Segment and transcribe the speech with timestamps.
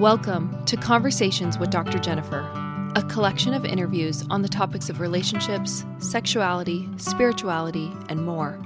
[0.00, 1.98] Welcome to Conversations with Dr.
[1.98, 2.40] Jennifer,
[2.96, 8.58] a collection of interviews on the topics of relationships, sexuality, spirituality, and more,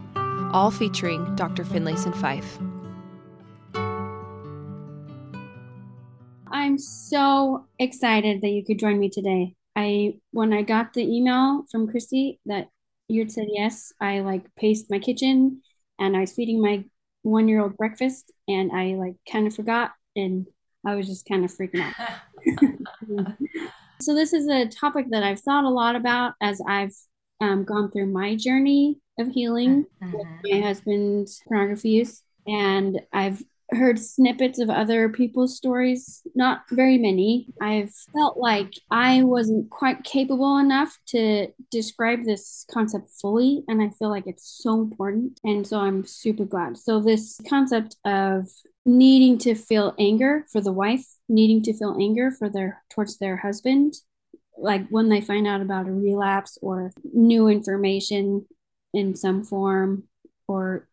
[0.53, 1.65] all featuring Dr.
[1.65, 2.61] Finlayson Fife.
[6.47, 9.57] I'm so excited that you could join me today.
[9.75, 12.69] I when I got the email from Christy that
[13.09, 15.63] you said yes, I like paced my kitchen
[15.99, 16.85] and I was feeding my
[17.23, 20.47] one year old breakfast and I like kind of forgot and
[20.87, 23.33] I was just kind of freaking out.
[24.01, 26.95] so this is a topic that I've thought a lot about as I've
[27.41, 30.13] um, gone through my journey of healing mm-hmm.
[30.13, 33.43] with my husband's pornography use, and I've
[33.75, 37.49] heard snippets of other people's stories, not very many.
[37.61, 43.91] I've felt like I wasn't quite capable enough to describe this concept fully, and I
[43.91, 45.41] feel like it's so important.
[45.45, 46.77] And so I'm super glad.
[46.77, 48.49] So, this concept of
[48.87, 53.37] needing to feel anger for the wife, needing to feel anger for their towards their
[53.37, 53.95] husband,
[54.59, 58.47] like when they find out about a relapse or new information
[58.93, 60.05] in some form
[60.47, 60.89] or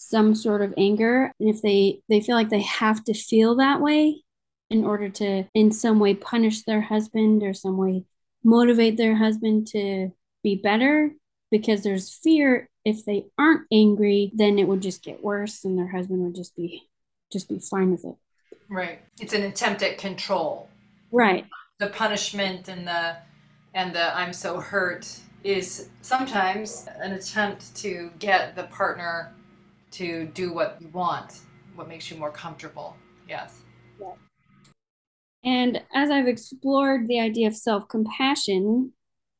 [0.00, 1.32] some sort of anger.
[1.38, 4.22] And if they they feel like they have to feel that way
[4.70, 8.04] in order to in some way punish their husband or some way
[8.42, 10.10] motivate their husband to
[10.42, 11.10] be better
[11.50, 15.90] because there's fear if they aren't angry then it would just get worse and their
[15.90, 16.88] husband would just be
[17.30, 18.16] just be fine with it.
[18.68, 19.00] Right.
[19.20, 20.68] It's an attempt at control.
[21.12, 21.44] Right.
[21.78, 23.16] The punishment and the
[23.74, 25.08] and the i'm so hurt
[25.44, 29.32] is sometimes an attempt to get the partner
[29.92, 31.40] to do what you want,
[31.74, 32.96] what makes you more comfortable.
[33.28, 33.62] Yes.
[34.00, 34.12] Yeah.
[35.42, 38.92] And as I've explored the idea of self compassion,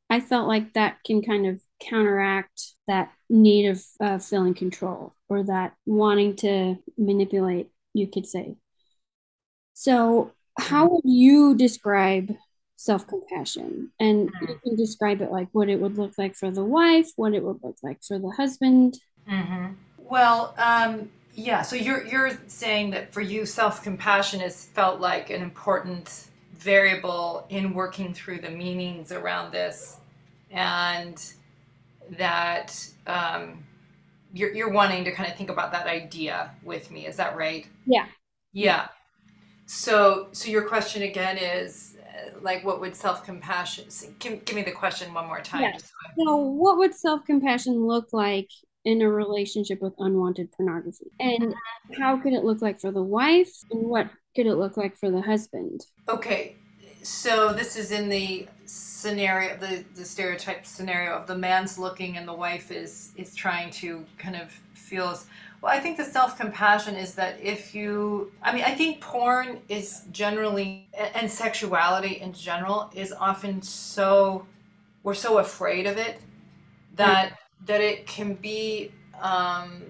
[0.09, 5.45] I felt like that can kind of counteract that need of uh, feeling control or
[5.45, 8.57] that wanting to manipulate, you could say.
[9.75, 12.35] So, how would you describe
[12.77, 13.93] self compassion?
[14.01, 17.35] And you can describe it like what it would look like for the wife, what
[17.35, 18.99] it would look like for the husband.
[19.31, 19.75] Mm-hmm.
[20.11, 21.63] Well, um, yeah.
[21.63, 27.47] So you're you're saying that for you, self compassion has felt like an important variable
[27.49, 29.99] in working through the meanings around this,
[30.51, 31.23] and
[32.19, 32.77] that
[33.07, 33.65] um,
[34.35, 37.07] you're you're wanting to kind of think about that idea with me.
[37.07, 37.67] Is that right?
[37.87, 38.07] Yeah.
[38.53, 38.89] Yeah.
[39.67, 43.85] So so your question again is uh, like what would self-compassion
[44.19, 45.77] give, give me the question one more time yeah.
[46.19, 48.49] so what would self-compassion look like
[48.85, 51.11] in a relationship with unwanted pornography?
[51.19, 52.03] And mm-hmm.
[52.03, 53.53] how could it look like for the wife?
[53.71, 55.87] And what could it look like for the husband?
[56.09, 56.57] Okay,
[57.03, 62.29] so this is in the scenario, the, the stereotype scenario of the man's looking and
[62.29, 65.27] the wife is is trying to kind of feels.
[65.63, 69.59] Well, I think the self compassion is that if you, I mean, I think porn
[69.69, 74.47] is generally, and sexuality in general is often so,
[75.03, 76.19] we're so afraid of it
[76.97, 77.35] that mm-hmm.
[77.67, 79.83] That it can be um,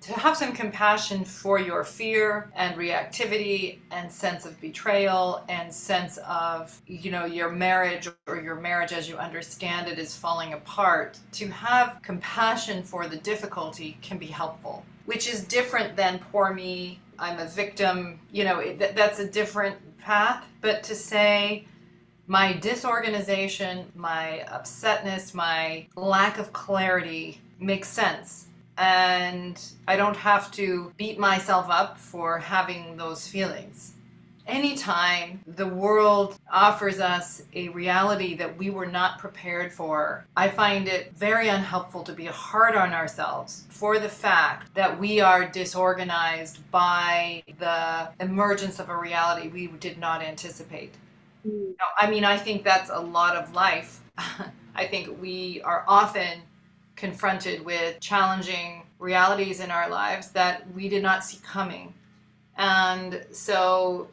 [0.00, 6.18] to have some compassion for your fear and reactivity and sense of betrayal and sense
[6.28, 11.18] of you know your marriage or your marriage as you understand it is falling apart
[11.32, 17.00] to have compassion for the difficulty can be helpful which is different than poor me
[17.18, 20.44] i'm a victim you know it, that's a different path.
[20.60, 21.66] But to say
[22.26, 28.46] my disorganization, my upsetness, my lack of clarity makes sense.
[28.76, 33.92] And I don't have to beat myself up for having those feelings.
[34.46, 40.86] Anytime the world offers us a reality that we were not prepared for, I find
[40.86, 46.58] it very unhelpful to be hard on ourselves for the fact that we are disorganized
[46.70, 50.92] by the emergence of a reality we did not anticipate.
[51.46, 51.74] Mm.
[51.98, 54.00] I mean, I think that's a lot of life.
[54.74, 56.42] I think we are often
[56.96, 61.94] confronted with challenging realities in our lives that we did not see coming.
[62.56, 64.08] And so,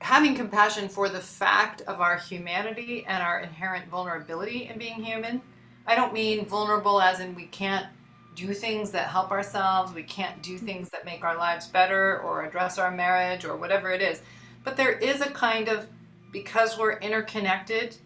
[0.00, 5.40] having compassion for the fact of our humanity and our inherent vulnerability in being human,
[5.86, 7.86] I don't mean vulnerable as in we can't
[8.34, 12.44] do things that help ourselves, we can't do things that make our lives better or
[12.44, 14.20] address our marriage or whatever it is.
[14.62, 15.88] But there is a kind of
[16.32, 17.96] because we're interconnected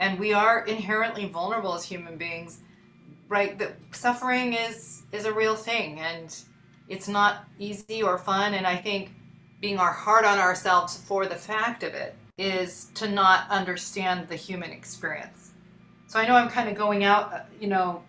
[0.00, 2.60] and we are inherently vulnerable as human beings,
[3.28, 3.58] right?
[3.58, 6.36] That suffering is is a real thing and
[6.88, 8.54] it's not easy or fun.
[8.54, 9.12] And I think
[9.60, 14.36] being our hard on ourselves for the fact of it is to not understand the
[14.36, 15.52] human experience.
[16.08, 18.02] So I know I'm kind of going out, uh, you know,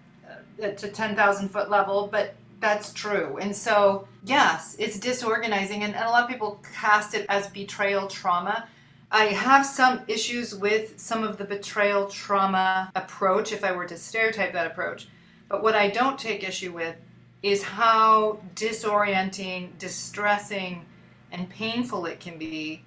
[0.63, 3.37] uh, to 10,000 foot level, but That's true.
[3.41, 5.83] And so, yes, it's disorganizing.
[5.83, 8.67] And, and a lot of people cast it as betrayal trauma.
[9.11, 13.97] I have some issues with some of the betrayal trauma approach if I were to
[13.97, 15.07] stereotype that approach.
[15.47, 16.95] But what I don't take issue with
[17.43, 20.83] is how disorienting, distressing,
[21.31, 22.83] and painful it can be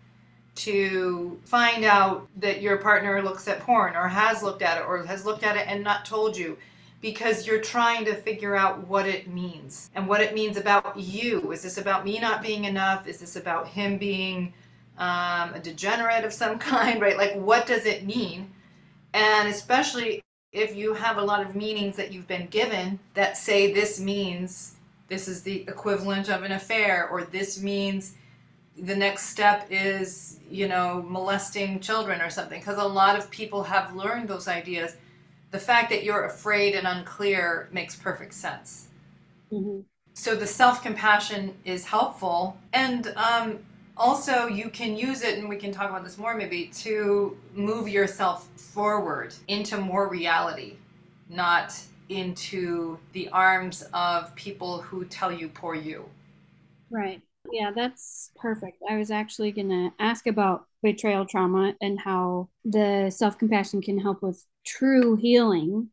[0.56, 5.04] to find out that your partner looks at porn or has looked at it or
[5.04, 6.58] has looked at it and not told you
[7.00, 11.52] because you're trying to figure out what it means and what it means about you.
[11.52, 13.06] Is this about me not being enough?
[13.06, 14.52] Is this about him being
[14.98, 17.16] um, a degenerate of some kind, right?
[17.16, 18.50] Like, what does it mean?
[19.14, 20.22] And especially
[20.52, 24.74] if you have a lot of meanings that you've been given that say this means
[25.08, 28.14] this is the equivalent of an affair, or this means
[28.76, 33.62] the next step is, you know, molesting children or something, because a lot of people
[33.62, 34.96] have learned those ideas
[35.50, 38.88] the fact that you're afraid and unclear makes perfect sense.
[39.52, 39.80] Mm-hmm.
[40.14, 42.56] So the self compassion is helpful.
[42.72, 43.60] And um,
[43.98, 47.88] also, you can use it, and we can talk about this more maybe, to move
[47.88, 50.76] yourself forward into more reality,
[51.28, 51.78] not
[52.08, 56.04] into the arms of people who tell you poor you.
[56.90, 57.20] Right.
[57.50, 58.82] Yeah, that's perfect.
[58.88, 63.98] I was actually going to ask about betrayal trauma and how the self compassion can
[63.98, 65.88] help with true healing.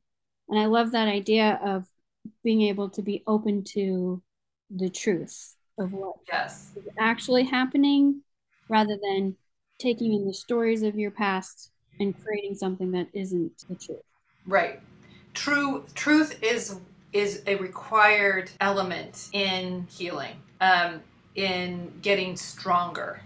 [0.49, 1.85] And I love that idea of
[2.43, 4.21] being able to be open to
[4.69, 6.71] the truth of what yes.
[6.75, 8.21] is actually happening
[8.69, 9.35] rather than
[9.79, 13.99] taking in the stories of your past and creating something that isn't the truth.
[14.47, 14.79] Right.
[15.33, 16.79] True truth is
[17.13, 20.35] is a required element in healing.
[20.59, 21.01] Um,
[21.35, 23.21] in getting stronger.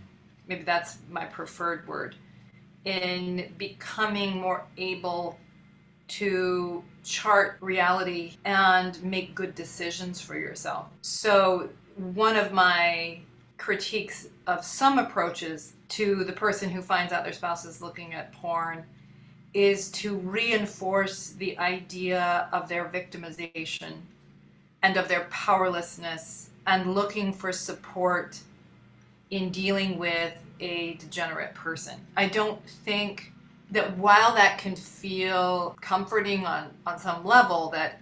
[0.48, 2.16] Maybe that's my preferred word.
[2.86, 5.38] In becoming more able
[6.08, 10.88] to chart reality and make good decisions for yourself.
[11.02, 11.70] So,
[12.00, 13.20] one of my
[13.58, 18.32] critiques of some approaches to the person who finds out their spouse is looking at
[18.32, 18.86] porn
[19.54, 23.94] is to reinforce the idea of their victimization
[24.82, 28.40] and of their powerlessness and looking for support
[29.32, 32.00] in dealing with a degenerate person.
[32.16, 33.34] I don't think
[33.72, 38.00] that while that can feel comforting on, on some level, that,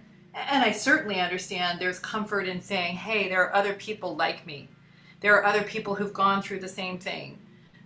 [0.48, 4.68] and I certainly understand there's comfort in saying, hey, there are other people like me.
[5.20, 7.38] There are other people who've gone through the same thing.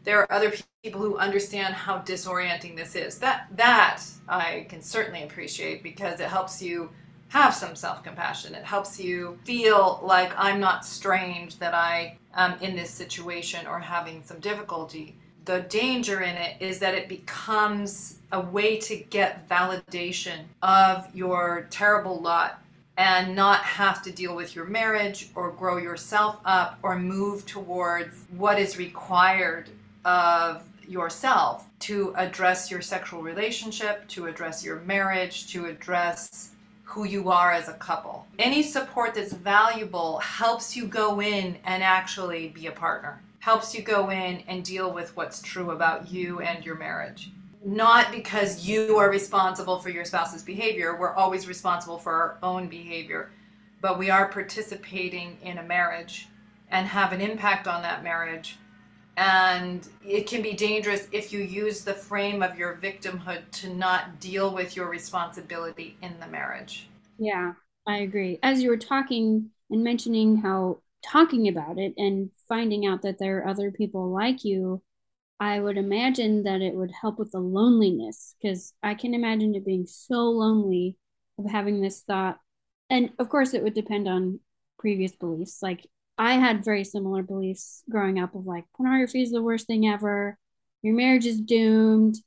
[0.04, 0.52] There are other
[0.82, 3.18] people who understand how disorienting this is.
[3.18, 6.90] That that I can certainly appreciate because it helps you
[7.28, 8.54] have some self compassion.
[8.54, 13.78] It helps you feel like I'm not strange that I am in this situation or
[13.78, 15.16] having some difficulty.
[15.44, 21.68] The danger in it is that it becomes a way to get validation of your
[21.70, 22.62] terrible lot
[22.96, 28.24] and not have to deal with your marriage or grow yourself up or move towards
[28.36, 29.70] what is required
[30.04, 36.50] of yourself to address your sexual relationship, to address your marriage, to address
[36.84, 38.26] who you are as a couple.
[38.38, 43.82] Any support that's valuable helps you go in and actually be a partner, helps you
[43.82, 47.30] go in and deal with what's true about you and your marriage.
[47.64, 52.68] Not because you are responsible for your spouse's behavior, we're always responsible for our own
[52.68, 53.30] behavior,
[53.80, 56.28] but we are participating in a marriage
[56.70, 58.56] and have an impact on that marriage
[59.16, 64.20] and it can be dangerous if you use the frame of your victimhood to not
[64.20, 66.88] deal with your responsibility in the marriage.
[67.18, 67.52] Yeah,
[67.86, 68.38] I agree.
[68.42, 73.38] As you were talking and mentioning how talking about it and finding out that there
[73.38, 74.82] are other people like you,
[75.42, 79.66] I would imagine that it would help with the loneliness because I can imagine it
[79.66, 80.96] being so lonely
[81.36, 82.38] of having this thought.
[82.88, 84.38] And of course, it would depend on
[84.78, 85.58] previous beliefs.
[85.60, 85.84] Like
[86.16, 90.38] I had very similar beliefs growing up of like pornography is the worst thing ever.
[90.80, 92.18] Your marriage is doomed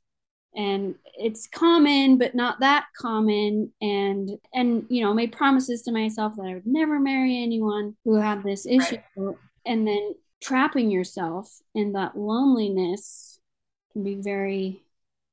[0.54, 6.32] and it's common but not that common and and you know made promises to myself
[6.36, 9.36] that I would never marry anyone who had this issue right.
[9.66, 10.14] and then
[10.46, 13.40] trapping yourself in that loneliness
[13.92, 14.82] can be very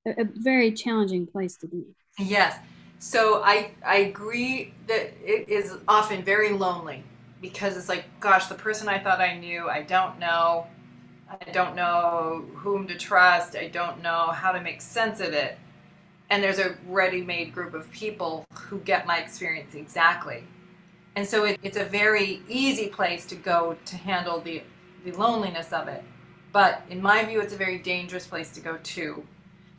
[0.06, 1.84] a, very challenging place to be.
[2.18, 2.58] Yes.
[3.00, 7.04] So I I agree that it is often very lonely
[7.42, 10.66] because it's like, gosh, the person I thought I knew, I don't know.
[11.30, 13.56] I don't know whom to trust.
[13.56, 15.58] I don't know how to make sense of it.
[16.30, 20.44] And there's a ready made group of people who get my experience exactly.
[21.16, 24.64] And so it, it's a very easy place to go to handle the,
[25.04, 26.04] the loneliness of it.
[26.52, 29.24] But in my view, it's a very dangerous place to go to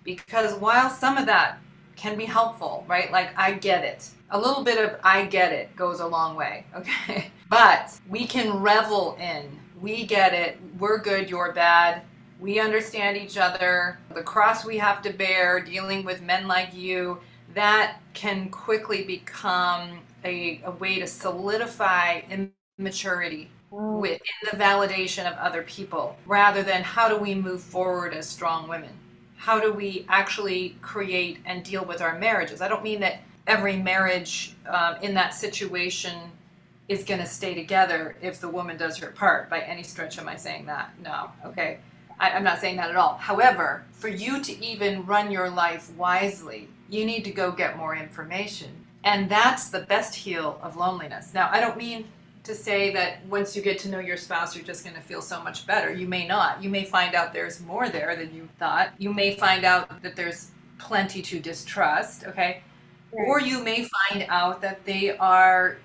[0.05, 1.59] Because while some of that
[1.97, 3.11] can be helpful, right?
[3.13, 4.11] Like, I get it.
[4.31, 7.31] A little bit of I get it goes a long way, okay?
[7.49, 12.03] But we can revel in we get it, we're good, you're bad,
[12.41, 17.21] we understand each other, the cross we have to bear dealing with men like you,
[17.55, 22.21] that can quickly become a, a way to solidify
[22.79, 23.99] immaturity oh.
[23.99, 28.69] within the validation of other people rather than how do we move forward as strong
[28.69, 28.91] women?
[29.37, 32.61] How do we actually create and deal with our marriages?
[32.61, 36.19] I don't mean that every marriage um, in that situation
[36.89, 40.29] is going to stay together if the woman does her part by any stretch am
[40.29, 40.91] i saying that?
[41.03, 41.79] No okay.
[42.19, 43.17] I, i'm not saying that at all.
[43.17, 47.95] However for you to even run your life wisely you need to go get more
[47.97, 48.85] information.
[49.05, 51.33] And that's the best heal of loneliness.
[51.33, 52.07] Now i don't mean
[52.45, 55.23] to say that once you get to know your spouse, you're just going to feel
[55.23, 55.93] so much better.
[55.93, 56.63] You may not.
[56.63, 58.91] You may find out there's more there than you thought.
[58.99, 62.63] You may find out that there's plenty to distrust, okay?
[63.13, 63.27] Right.
[63.27, 65.79] Or you may find out that they are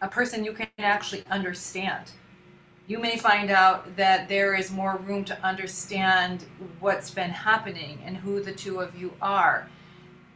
[0.00, 2.12] a person you can actually understand.
[2.86, 6.44] You may find out that there is more room to understand
[6.78, 9.68] what's been happening and who the two of you are.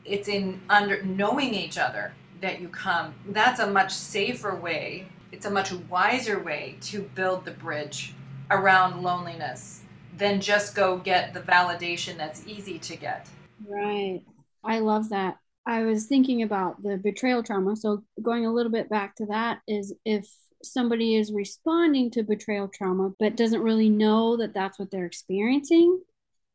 [0.04, 3.14] It's in under knowing each other that you come.
[3.28, 8.14] That's a much safer way it's a much wiser way to build the bridge
[8.50, 9.82] around loneliness
[10.16, 13.28] than just go get the validation that's easy to get.
[13.66, 14.22] Right.
[14.64, 15.36] I love that.
[15.66, 17.76] I was thinking about the betrayal trauma.
[17.76, 20.28] So, going a little bit back to that is if
[20.62, 26.00] somebody is responding to betrayal trauma but doesn't really know that that's what they're experiencing,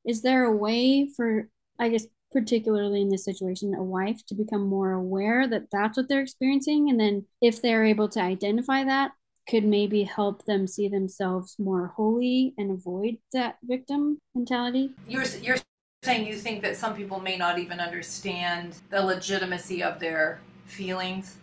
[0.05, 2.05] is there a way for, I guess,
[2.35, 6.89] particularly in this situation, a wife to become more aware that that's what they're experiencing.
[6.89, 9.11] And then if they're able to identify that,
[9.47, 14.91] could maybe help them see themselves more wholly and avoid that victim mentality.
[15.07, 15.55] You're, you're
[16.03, 21.37] saying you think that some people may not even understand the legitimacy of their feelings?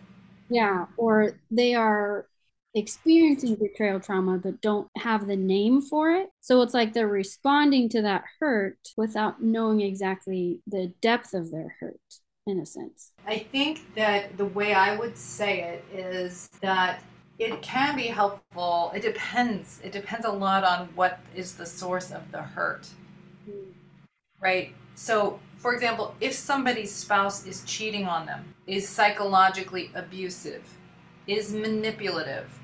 [0.49, 2.27] Yeah, or they are
[2.75, 6.29] experiencing betrayal trauma but don't have the name for it.
[6.41, 11.75] So it's like they're responding to that hurt without knowing exactly the depth of their
[11.79, 11.99] hurt
[12.47, 13.11] in a sense.
[13.25, 17.01] I think that the way I would say it is that
[17.39, 18.91] it can be helpful.
[18.95, 19.79] It depends.
[19.83, 22.87] It depends a lot on what is the source of the hurt.
[24.41, 24.73] Right?
[24.95, 30.63] So, for example, if somebody's spouse is cheating on them, is psychologically abusive,
[31.27, 32.59] is manipulative,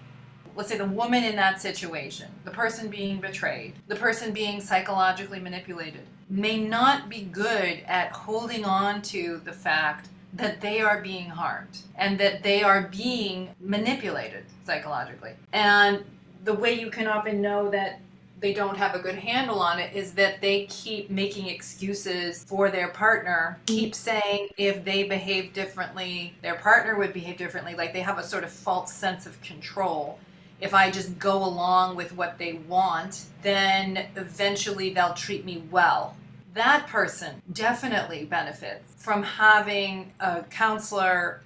[0.59, 5.39] let's say the woman in that situation, the person being betrayed, the person being psychologically
[5.39, 11.29] manipulated, may not be good at holding on to the fact that they are being
[11.29, 15.31] harmed and that they are being manipulated psychologically.
[15.53, 16.03] And
[16.43, 18.01] the way you can often know that
[18.41, 22.69] they don't have a good handle on it is that they keep making excuses for
[22.69, 27.75] their partner, keep saying if they behave differently, their partner would behave differently.
[27.75, 30.19] Like they have a sort of false sense of control
[30.61, 36.15] if I just go along with what they want, then eventually they'll treat me well.
[36.53, 41.41] That person definitely benefits from having a counselor,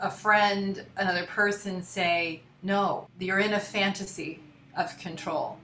[0.00, 4.40] a friend, another person say, No, you're in a fantasy
[4.76, 5.58] of control.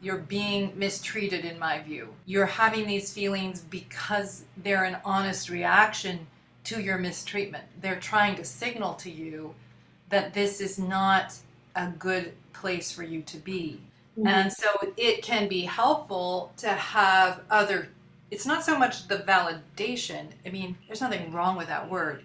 [0.00, 2.14] You're being mistreated, in my view.
[2.26, 6.26] You're having these feelings because they're an honest reaction
[6.64, 7.64] to your mistreatment.
[7.80, 9.54] They're trying to signal to you
[10.08, 11.34] that this is not
[11.74, 13.80] a good place for you to be.
[14.18, 14.28] Mm-hmm.
[14.28, 17.88] And so it can be helpful to have other,
[18.30, 20.28] it's not so much the validation.
[20.44, 22.24] I mean, there's nothing wrong with that word,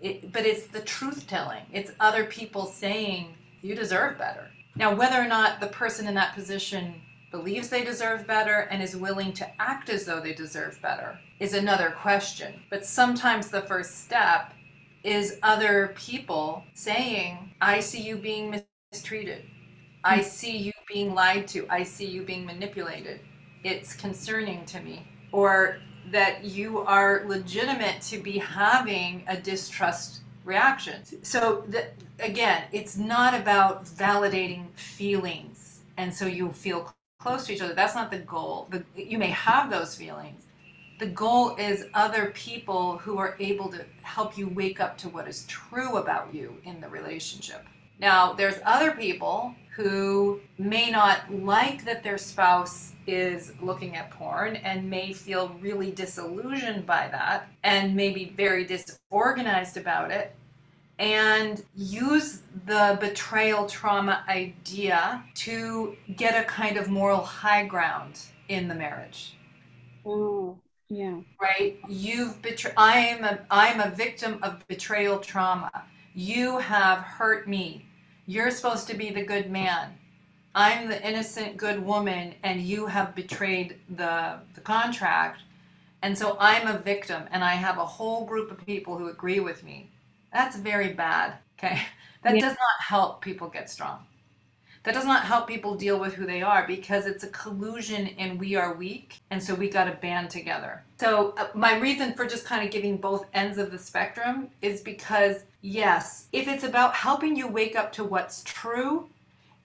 [0.00, 1.62] it, but it's the truth telling.
[1.72, 4.48] It's other people saying, you deserve better.
[4.76, 8.96] Now, whether or not the person in that position believes they deserve better and is
[8.96, 12.54] willing to act as though they deserve better is another question.
[12.70, 14.52] But sometimes the first step
[15.04, 19.44] is other people saying, I see you being mistreated.
[20.02, 20.22] I hmm.
[20.22, 21.66] see you being lied to.
[21.68, 23.20] I see you being manipulated.
[23.62, 25.06] It's concerning to me.
[25.32, 25.78] Or
[26.10, 31.02] that you are legitimate to be having a distrust reaction.
[31.22, 31.86] So, the,
[32.18, 35.80] again, it's not about validating feelings.
[35.98, 37.74] And so you feel close to each other.
[37.74, 38.66] That's not the goal.
[38.70, 40.46] The, you may have those feelings.
[40.98, 45.28] The goal is other people who are able to help you wake up to what
[45.28, 47.64] is true about you in the relationship.
[48.00, 54.56] Now, there's other people who may not like that their spouse is looking at porn
[54.56, 60.34] and may feel really disillusioned by that and may be very disorganized about it
[60.98, 68.68] and use the betrayal trauma idea to get a kind of moral high ground in
[68.68, 69.38] the marriage.
[70.04, 71.20] Oh, Yeah.
[71.40, 71.78] Right?
[71.88, 75.84] You've betrayed I'm a I'm a victim of betrayal trauma.
[76.14, 77.89] You have hurt me.
[78.30, 79.98] You're supposed to be the good man.
[80.54, 85.42] I'm the innocent good woman and you have betrayed the the contract.
[86.02, 89.40] And so I'm a victim and I have a whole group of people who agree
[89.40, 89.90] with me.
[90.32, 91.38] That's very bad.
[91.58, 91.82] Okay?
[92.22, 92.40] That Yeah.
[92.40, 94.06] does not help people get strong.
[94.82, 98.40] That does not help people deal with who they are because it's a collusion and
[98.40, 99.20] we are weak.
[99.30, 100.82] And so we got to band together.
[100.98, 104.80] So, uh, my reason for just kind of giving both ends of the spectrum is
[104.80, 109.08] because, yes, if it's about helping you wake up to what's true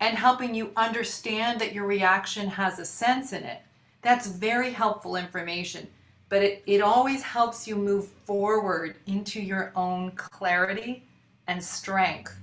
[0.02, 3.62] and helping you understand that your reaction has a sense in it,
[4.02, 5.88] that's very helpful information.
[6.28, 11.04] But it, it always helps you move forward into your own clarity
[11.48, 12.36] and strength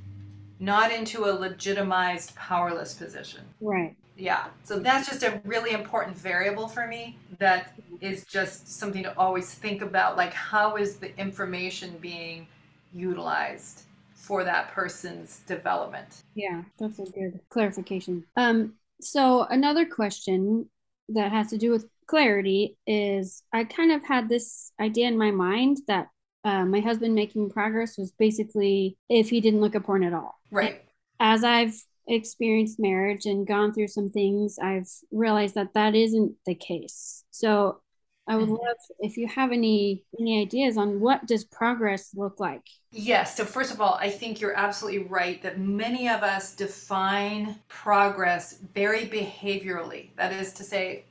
[0.62, 3.40] not into a legitimized powerless position.
[3.60, 3.96] Right.
[4.16, 4.46] Yeah.
[4.62, 9.52] So that's just a really important variable for me that is just something to always
[9.52, 12.46] think about like how is the information being
[12.94, 13.82] utilized
[14.14, 16.22] for that person's development.
[16.36, 18.24] Yeah, that's a good clarification.
[18.36, 20.70] Um, so another question
[21.08, 25.32] that has to do with clarity is I kind of had this idea in my
[25.32, 26.08] mind that
[26.44, 30.38] uh, my husband making progress was basically if he didn't look at porn at all.
[30.50, 30.82] Right.
[31.20, 31.74] As I've
[32.08, 37.24] experienced marriage and gone through some things, I've realized that that isn't the case.
[37.30, 37.80] So
[38.26, 38.58] I would Mhm.
[38.58, 42.62] love if you have any any ideas on what does progress look like.
[42.92, 43.36] Yes.
[43.36, 48.58] So, first of all, I think you're absolutely right that many of us define progress
[48.74, 50.10] very behaviorally.
[50.16, 51.04] That is to say,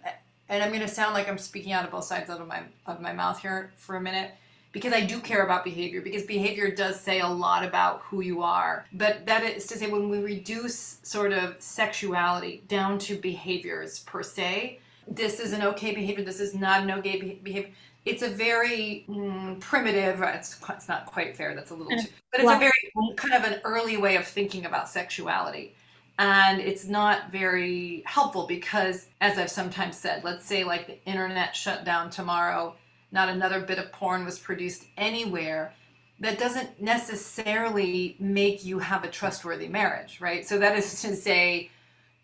[0.47, 3.01] and I'm going to sound like I'm speaking out of both sides of my of
[3.01, 4.31] my mouth here for a minute
[4.71, 8.41] because I do care about behavior because behavior does say a lot about who you
[8.41, 8.85] are.
[8.93, 14.23] But that is to say when we reduce sort of sexuality down to behaviors per
[14.23, 17.71] se, this is an okay behavior, this is not an okay be- behavior.
[18.05, 22.41] It's a very mm, primitive, it's, it's not quite fair, that's a little too, but
[22.41, 25.75] it's a very kind of an early way of thinking about sexuality.
[26.17, 31.55] And it's not very helpful because, as I've sometimes said, let's say like the internet
[31.55, 32.75] shut down tomorrow,
[33.11, 35.73] not another bit of porn was produced anywhere.
[36.19, 40.47] That doesn't necessarily make you have a trustworthy marriage, right?
[40.47, 41.71] So, that is to say,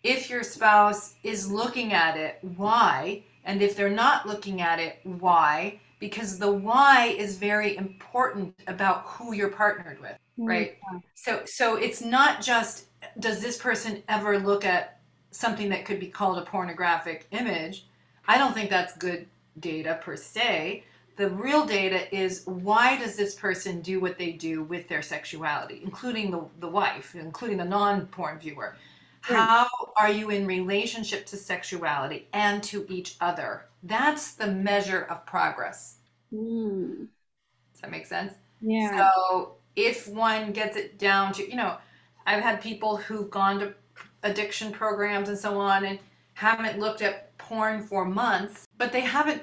[0.02, 3.24] if your spouse is looking at it, why?
[3.44, 5.80] And if they're not looking at it, why?
[6.00, 10.46] Because the why is very important about who you're partnered with, mm-hmm.
[10.46, 10.78] right?
[11.14, 12.86] So so it's not just
[13.18, 17.86] does this person ever look at something that could be called a pornographic image?
[18.28, 19.26] I don't think that's good
[19.60, 20.84] data per se.
[21.16, 25.80] The real data is why does this person do what they do with their sexuality,
[25.82, 28.76] including the, the wife, including the non-porn viewer.
[29.20, 29.66] How
[29.96, 33.66] are you in relationship to sexuality and to each other?
[33.82, 35.96] That's the measure of progress.
[36.32, 37.08] Mm,
[37.72, 38.34] Does that make sense?
[38.60, 39.10] yeah.
[39.26, 41.78] So if one gets it down to, you know,
[42.26, 43.74] I've had people who've gone to
[44.22, 45.98] addiction programs and so on and
[46.34, 49.42] haven't looked at porn for months, but they haven't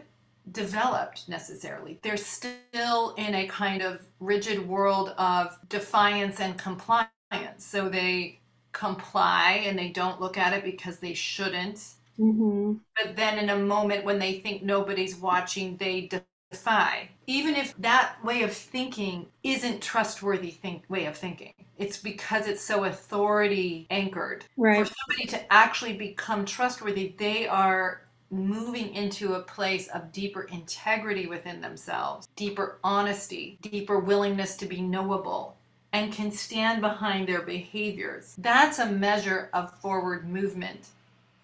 [0.51, 1.99] developed necessarily.
[2.03, 7.09] They're still in a kind of rigid world of defiance and compliance.
[7.57, 8.39] So they
[8.71, 11.79] comply and they don't look at it because they shouldn't.
[12.17, 16.09] hmm But then in a moment when they think nobody's watching, they
[16.51, 17.09] defy.
[17.27, 21.53] Even if that way of thinking isn't trustworthy think way of thinking.
[21.77, 24.45] It's because it's so authority anchored.
[24.57, 24.77] Right.
[24.77, 31.27] For somebody to actually become trustworthy, they are moving into a place of deeper integrity
[31.27, 35.55] within themselves, deeper honesty, deeper willingness to be knowable,
[35.93, 38.35] and can stand behind their behaviors.
[38.37, 40.89] That's a measure of forward movement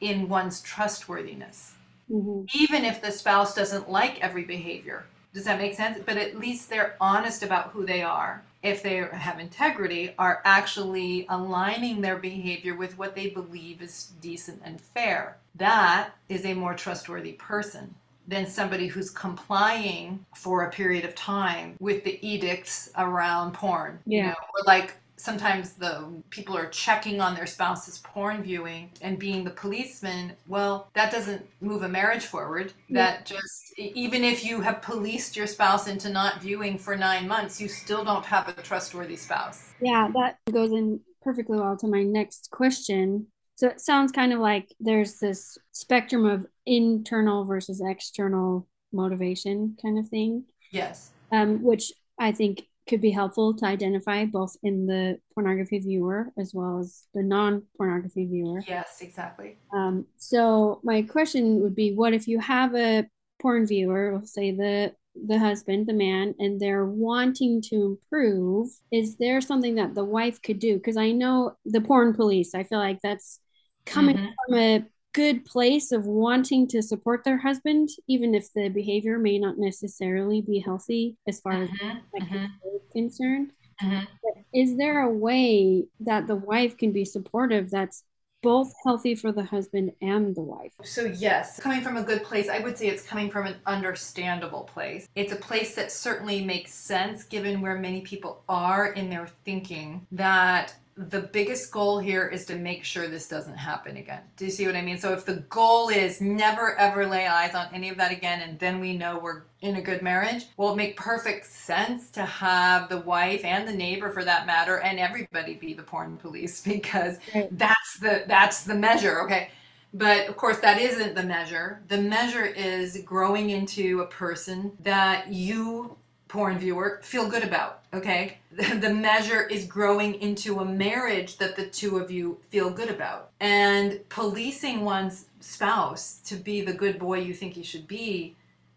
[0.02, 1.74] in one's trustworthiness.
[2.10, 5.06] hmm Even if the spouse doesn't like every behavior.
[5.34, 6.00] Does that make sense?
[6.06, 8.44] But at least they're honest about who they are.
[8.64, 14.62] If they have integrity, are actually aligning their behavior with what they believe is decent
[14.64, 15.38] and fair.
[15.56, 17.96] That is a more trustworthy person
[18.28, 24.00] than somebody who's complying for a period of time with the edicts around porn.
[24.06, 24.28] You Yeah.
[24.30, 29.44] know, or like sometimes the people are checking on their spouse's porn viewing and being
[29.44, 32.74] the policeman well that doesn't move a marriage forward.
[32.90, 37.62] That just even if you have policed your spouse into not viewing for nine months
[37.62, 39.74] you still don't have a trustworthy spouse.
[39.82, 43.28] Yeah, that goes in perfectly well to my next question.
[43.56, 50.00] So it sounds kind of like there's this spectrum of internal versus external motivation kind
[50.00, 51.12] of thing, yes.
[51.32, 56.54] Um, which I think could be helpful to identify both in the pornography viewer as
[56.54, 58.62] well as the non-pornography viewer.
[58.68, 63.08] yes exactly Um, so my question would be, what if you have a
[63.42, 69.42] porn viewer, say the the husband, the man, and they're wanting to improve, is there
[69.42, 70.76] something that the wife could do?
[70.76, 73.40] Because I know the porn police, I feel like that's
[73.86, 74.32] coming mm-hmm.
[74.48, 79.38] from a good place of wanting to support their husband, even if the behavior may
[79.38, 81.88] not necessarily be healthy as far mm-hmm.
[81.88, 82.46] as like, mm-hmm.
[82.92, 83.52] concerned.
[83.82, 84.06] Mm-hmm.
[84.54, 88.04] Is there a way that the wife can be supportive that's
[88.42, 90.74] both healthy for the husband and the wife.
[90.84, 94.64] So, yes, coming from a good place, I would say it's coming from an understandable
[94.64, 95.08] place.
[95.16, 100.08] It's a place that certainly makes sense given where many people are in their thinking
[100.12, 100.74] that
[101.10, 104.22] the biggest goal here is to make sure this doesn't happen again.
[104.38, 104.98] Do you see what I mean?
[104.98, 108.60] So if the goal is never ever lay eyes on any of that again and
[108.60, 112.90] then we know we're in a good marriage, well it make perfect sense to have
[112.90, 117.18] the wife and the neighbor for that matter and everybody be the porn police because
[117.34, 117.48] right.
[117.58, 119.50] that's the that's the measure, okay?
[119.94, 121.82] But of course, that isn't the measure.
[121.90, 125.98] The measure is growing into a person that you
[126.32, 128.38] porn viewer feel good about okay
[128.80, 133.32] the measure is growing into a marriage that the two of you feel good about
[133.42, 138.34] and policing one's spouse to be the good boy you think he should be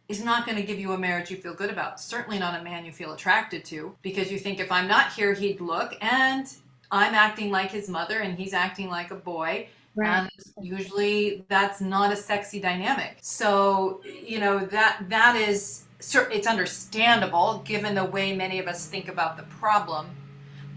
[0.09, 2.64] is not going to give you a marriage you feel good about certainly not a
[2.64, 6.57] man you feel attracted to because you think if i'm not here he'd look and
[6.90, 10.29] i'm acting like his mother and he's acting like a boy Right.
[10.29, 13.19] And usually that's not a sexy dynamic.
[13.21, 19.09] So, you know, that that is it's understandable given the way many of us think
[19.09, 20.07] about the problem,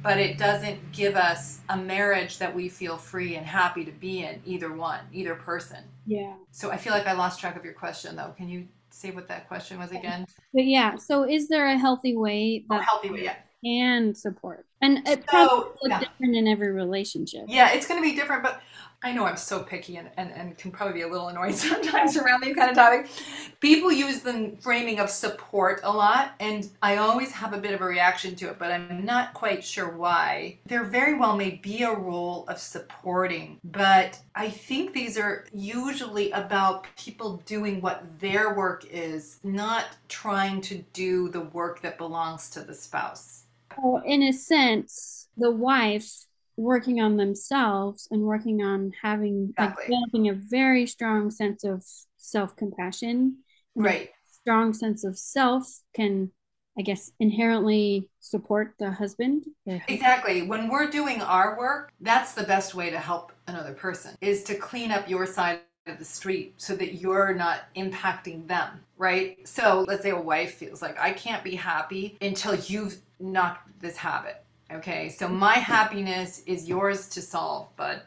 [0.03, 4.23] but it doesn't give us a marriage that we feel free and happy to be
[4.23, 5.83] in, either one, either person.
[6.05, 6.33] Yeah.
[6.51, 8.33] So I feel like I lost track of your question though.
[8.37, 10.25] Can you say what that question was again?
[10.53, 13.35] But yeah, so is there a healthy way that oh, healthy way, yeah.
[13.63, 14.65] can support?
[14.81, 15.99] And it so, probably yeah.
[15.99, 17.45] different in every relationship.
[17.47, 18.61] Yeah, it's going to be different, but
[19.03, 22.17] I know I'm so picky and, and, and can probably be a little annoying sometimes
[22.17, 23.21] around these kind of topics.
[23.59, 27.81] People use the framing of support a lot, and I always have a bit of
[27.81, 30.57] a reaction to it, but I'm not quite sure why.
[30.65, 36.31] There very well may be a role of supporting, but I think these are usually
[36.31, 42.49] about people doing what their work is, not trying to do the work that belongs
[42.51, 43.43] to the spouse.
[43.77, 46.26] Well, in a sense, the wife
[46.57, 49.83] working on themselves and working on having exactly.
[49.83, 51.83] like developing a very strong sense of
[52.17, 53.37] self-compassion.
[53.75, 54.09] Right.
[54.41, 56.31] strong sense of self can
[56.79, 59.45] i guess inherently support the husband.
[59.87, 60.41] Exactly.
[60.41, 64.55] When we're doing our work that's the best way to help another person is to
[64.55, 69.47] clean up your side of the street so that you're not impacting them right?
[69.47, 73.95] So let's say a wife feels like i can't be happy until you've knocked this
[73.95, 78.01] habit Okay, so my happiness is yours to solve, bud.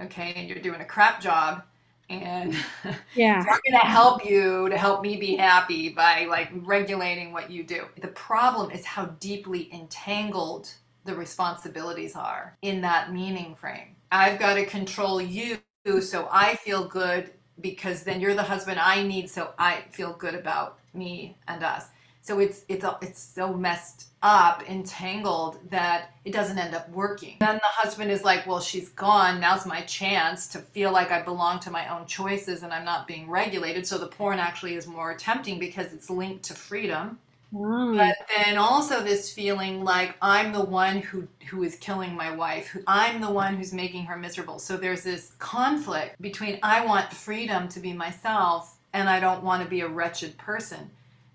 [0.00, 1.62] Okay, and you're doing a crap job,
[2.10, 2.54] and
[3.14, 7.64] yeah, I'm gonna help you to help me be happy by like regulating what you
[7.64, 7.84] do.
[8.00, 10.70] The problem is how deeply entangled
[11.04, 13.96] the responsibilities are in that meaning frame.
[14.10, 15.58] I've got to control you
[16.00, 20.34] so I feel good because then you're the husband I need so I feel good
[20.34, 21.86] about me and us.
[22.24, 27.36] So it's it's it's so messed up, entangled that it doesn't end up working.
[27.38, 29.40] Then the husband is like, "Well, she's gone.
[29.40, 33.06] Now's my chance to feel like I belong to my own choices and I'm not
[33.06, 37.18] being regulated." So the porn actually is more tempting because it's linked to freedom.
[37.52, 37.98] Mm.
[37.98, 42.74] But then also this feeling like I'm the one who who is killing my wife.
[42.86, 44.58] I'm the one who's making her miserable.
[44.58, 49.62] So there's this conflict between I want freedom to be myself and I don't want
[49.62, 50.90] to be a wretched person.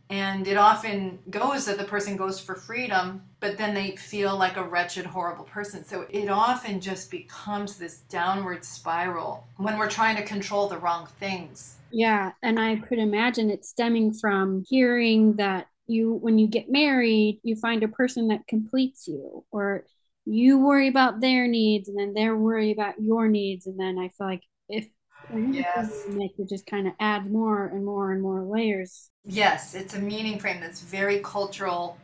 [0.09, 4.57] And it often goes that the person goes for freedom, but then they feel like
[4.57, 5.85] a wretched, horrible person.
[5.85, 11.07] So it often just becomes this downward spiral when we're trying to control the wrong
[11.19, 11.77] things.
[11.91, 12.31] Yeah.
[12.41, 17.55] And I could imagine it stemming from hearing that you, when you get married, you
[17.55, 19.85] find a person that completes you, or
[20.25, 23.67] you worry about their needs and then they're worried about your needs.
[23.67, 24.87] And then I feel like if
[25.33, 26.05] yes.
[26.09, 29.09] make it just kind of add more and more and more layers.
[29.25, 31.97] Yes, it's a meaning frame that's very cultural.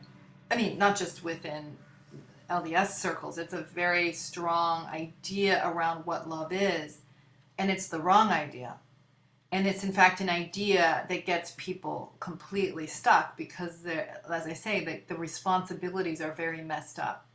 [0.51, 1.77] I mean, not just within
[2.49, 6.99] LDS circles, it's a very strong idea around what love is,
[7.57, 8.75] and it's the wrong idea.
[9.51, 14.83] And it's in fact an idea that gets people completely stuck because, as I say,
[14.83, 17.25] the, the responsibilities are very messed up.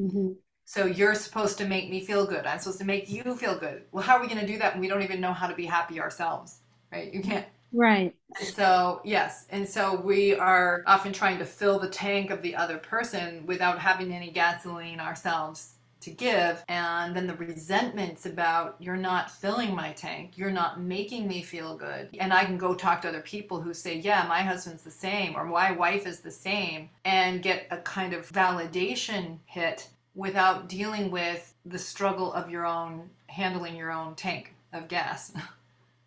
[0.00, 0.32] Mm-hmm.
[0.66, 2.44] So you're supposed to make me feel good.
[2.44, 3.84] I'm supposed to make you feel good.
[3.92, 5.54] Well, how are we going to do that when we don't even know how to
[5.54, 6.58] be happy ourselves?
[6.92, 7.14] Right?
[7.14, 7.46] You can't.
[7.72, 8.16] Right.
[8.40, 9.46] So, yes.
[9.50, 13.78] And so we are often trying to fill the tank of the other person without
[13.78, 19.92] having any gasoline ourselves to give and then the resentments about you're not filling my
[19.92, 23.60] tank you're not making me feel good and i can go talk to other people
[23.60, 27.66] who say yeah my husband's the same or my wife is the same and get
[27.70, 33.92] a kind of validation hit without dealing with the struggle of your own handling your
[33.92, 35.32] own tank of gas.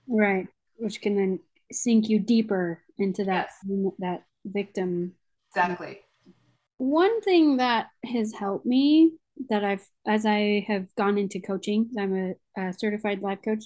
[0.08, 0.48] Right
[0.80, 1.40] which can then
[1.72, 3.94] sink you deeper into that yes.
[4.00, 5.14] that victim.
[5.50, 6.00] Exactly.
[6.78, 9.14] One thing that has helped me
[9.50, 12.16] that I've as I have gone into coaching, I'm
[12.58, 13.66] a, a, certified life coach,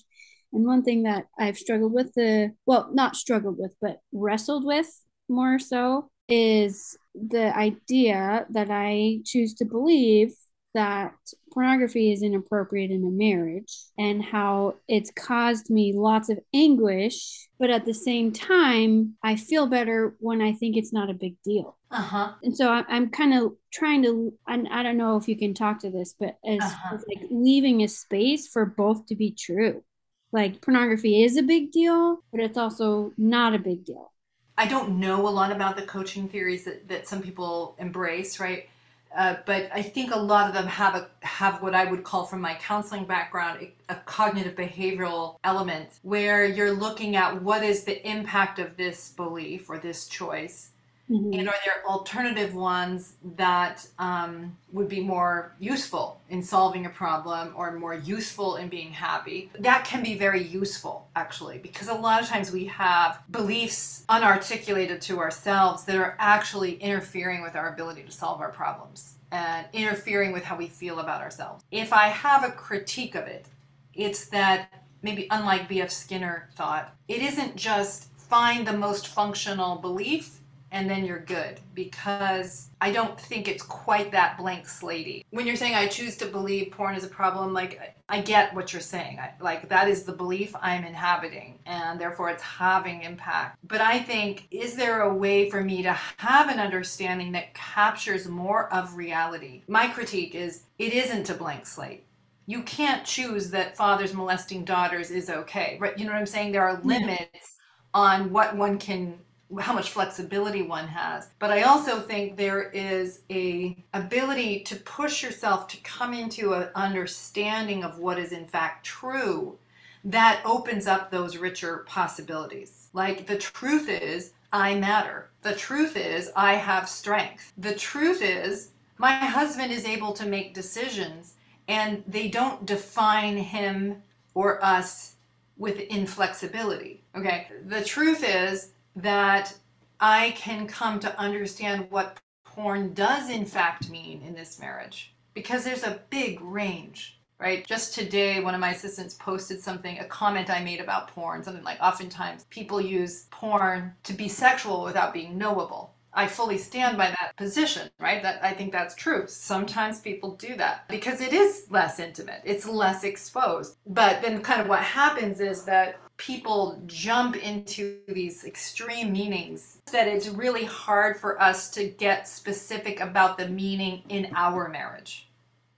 [0.51, 4.89] and one thing that I've struggled with the well, not struggled with, but wrestled with
[5.29, 10.33] more so is the idea that I choose to believe
[10.73, 11.13] that
[11.51, 17.69] pornography is inappropriate in a marriage and how it's caused me lots of anguish but
[17.69, 21.77] at the same time i feel better when i think it's not a big deal.
[21.91, 22.31] Uh-huh.
[22.41, 25.53] And so i'm, I'm kind of trying to and i don't know if you can
[25.53, 26.95] talk to this but as, uh-huh.
[26.95, 29.83] as like leaving a space for both to be true.
[30.31, 34.11] Like pornography is a big deal but it's also not a big deal
[34.57, 38.69] I don't know a lot about the coaching theories that, that some people embrace, right?
[39.15, 42.25] Uh, but I think a lot of them have a have what I would call,
[42.25, 47.83] from my counseling background, a, a cognitive behavioral element where you're looking at what is
[47.83, 50.69] the impact of this belief or this choice
[51.13, 51.39] Mm-hmm.
[51.39, 57.53] And are there alternative ones that um, would be more useful in solving a problem
[57.55, 59.51] or more useful in being happy?
[59.59, 65.01] That can be very useful, actually, because a lot of times we have beliefs unarticulated
[65.01, 70.31] to ourselves that are actually interfering with our ability to solve our problems and interfering
[70.31, 71.63] with how we feel about ourselves.
[71.71, 73.45] If I have a critique of it,
[73.93, 74.73] it's that
[75.03, 75.91] maybe unlike B.F.
[75.91, 80.39] Skinner thought, it isn't just find the most functional belief
[80.73, 85.23] and then you're good because I don't think it's quite that blank slatey.
[85.29, 88.73] When you're saying I choose to believe porn is a problem, like I get what
[88.73, 89.19] you're saying.
[89.19, 93.59] I, like that is the belief I'm inhabiting and therefore it's having impact.
[93.63, 98.27] But I think is there a way for me to have an understanding that captures
[98.27, 99.61] more of reality?
[99.67, 102.03] My critique is it isn't a blank slate
[102.45, 106.51] you can't choose that fathers molesting daughters is okay right you know what i'm saying
[106.51, 107.55] there are limits
[107.93, 109.17] on what one can
[109.59, 111.29] how much flexibility one has.
[111.39, 116.69] But i also think there is a ability to push yourself to come into an
[116.75, 119.57] understanding of what is in fact true
[120.05, 122.89] that opens up those richer possibilities.
[122.93, 125.29] Like the truth is i matter.
[125.41, 127.53] The truth is i have strength.
[127.57, 131.35] The truth is my husband is able to make decisions
[131.67, 135.15] and they don't define him or us
[135.57, 137.47] with inflexibility okay?
[137.65, 139.55] The truth is that
[139.99, 142.17] I can come to understand what
[142.53, 147.95] porn does in fact mean in this marriage because there's a big range right just
[147.95, 151.81] today one of my assistants posted something a comment i made about porn something like
[151.81, 157.35] oftentimes people use porn to be sexual without being knowable I fully stand by that
[157.37, 158.21] position, right?
[158.21, 159.25] That I think that's true.
[159.27, 162.41] Sometimes people do that because it is less intimate.
[162.45, 163.77] It's less exposed.
[163.87, 170.07] But then kind of what happens is that people jump into these extreme meanings that
[170.07, 175.27] it's really hard for us to get specific about the meaning in our marriage.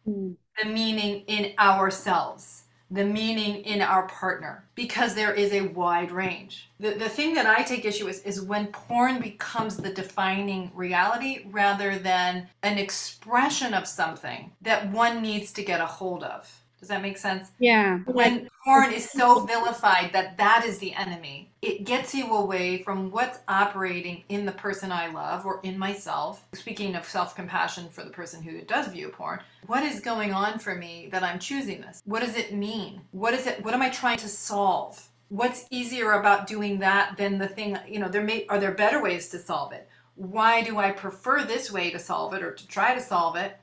[0.08, 0.36] Mm.
[0.62, 6.70] The meaning in ourselves the meaning in our partner because there is a wide range.
[6.80, 11.46] The, the thing that I take issue with is when porn becomes the defining reality
[11.50, 16.62] rather than an expression of something that one needs to get a hold of.
[16.86, 17.50] Does that make sense?
[17.58, 17.98] Yeah.
[18.06, 23.10] When porn is so vilified that that is the enemy, it gets you away from
[23.10, 26.46] what's operating in the person I love or in myself.
[26.54, 30.60] Speaking of self compassion for the person who does view porn, what is going on
[30.60, 32.04] for me that I'm choosing this?
[32.06, 33.02] What does it mean?
[33.10, 33.66] What is it?
[33.66, 35.10] What am I trying to solve?
[35.30, 39.02] What's easier about doing that than the thing, you know, there may, are there better
[39.02, 39.90] ways to solve it?
[40.14, 43.58] Why do I prefer this way to solve it or to try to solve it?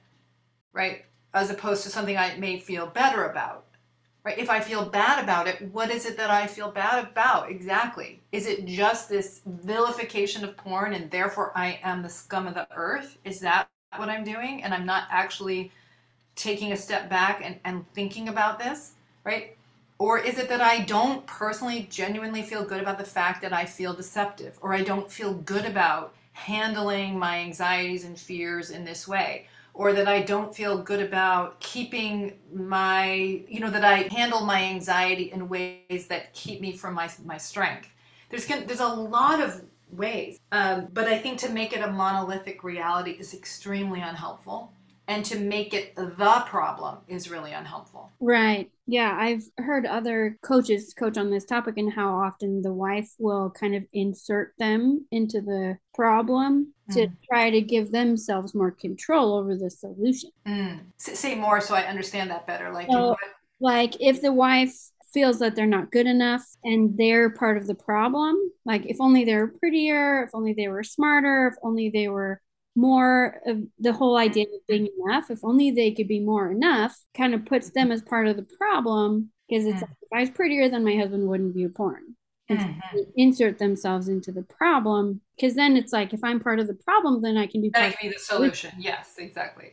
[0.73, 1.05] Right?
[1.35, 3.65] As opposed to something I may feel better about.
[4.25, 4.39] Right?
[4.39, 8.21] If I feel bad about it, what is it that I feel bad about exactly?
[8.31, 12.69] Is it just this vilification of porn and therefore I am the scum of the
[12.73, 13.19] earth?
[13.25, 14.63] Is that what I'm doing?
[14.63, 15.73] And I'm not actually
[16.37, 18.93] taking a step back and, and thinking about this,
[19.25, 19.57] right?
[19.99, 23.65] Or is it that I don't personally genuinely feel good about the fact that I
[23.65, 29.07] feel deceptive or I don't feel good about handling my anxieties and fears in this
[29.07, 29.47] way?
[29.75, 34.63] Or that I don't feel good about keeping my, you know, that I handle my
[34.63, 37.89] anxiety in ways that keep me from my, my strength.
[38.29, 42.65] There's, there's a lot of ways, um, but I think to make it a monolithic
[42.65, 44.73] reality is extremely unhelpful.
[45.13, 48.11] And to make it the problem is really unhelpful.
[48.19, 48.71] Right.
[48.87, 53.51] Yeah, I've heard other coaches coach on this topic and how often the wife will
[53.51, 56.95] kind of insert them into the problem mm.
[56.95, 60.31] to try to give themselves more control over the solution.
[60.47, 60.81] Mm.
[60.97, 62.73] Say more so I understand that better.
[62.73, 63.17] Like, so,
[63.61, 64.75] like if the wife
[65.13, 69.25] feels that they're not good enough and they're part of the problem, like if only
[69.25, 72.41] they were prettier, if only they were smarter, if only they were
[72.75, 76.97] more of the whole idea of being enough, if only they could be more enough,
[77.17, 79.83] kind of puts them as part of the problem because it's mm.
[79.83, 82.17] like, if I was prettier, then my husband wouldn't view porn.
[82.51, 82.99] Mm-hmm.
[83.17, 87.23] insert themselves into the problem because then it's like if I'm part of the problem,
[87.23, 87.71] then I can be.
[87.71, 88.73] That can be the solution.
[88.79, 89.73] Yes, exactly.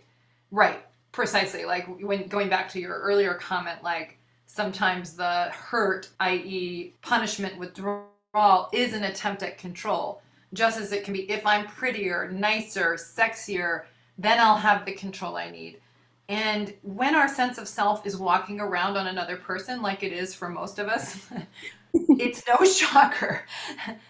[0.52, 0.80] Right.
[1.12, 1.66] Precisely.
[1.66, 8.70] Like when going back to your earlier comment, like sometimes the hurt, i.e., punishment withdrawal,
[8.72, 10.22] is an attempt at control
[10.54, 13.84] just as it can be if I'm prettier, nicer, sexier,
[14.18, 15.80] then I'll have the control I need.
[16.28, 20.36] And when our sense of self is walking around on another person, like it is
[20.36, 21.28] for most of us,
[21.94, 23.46] it's no shocker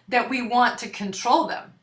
[0.10, 1.74] that we want to control them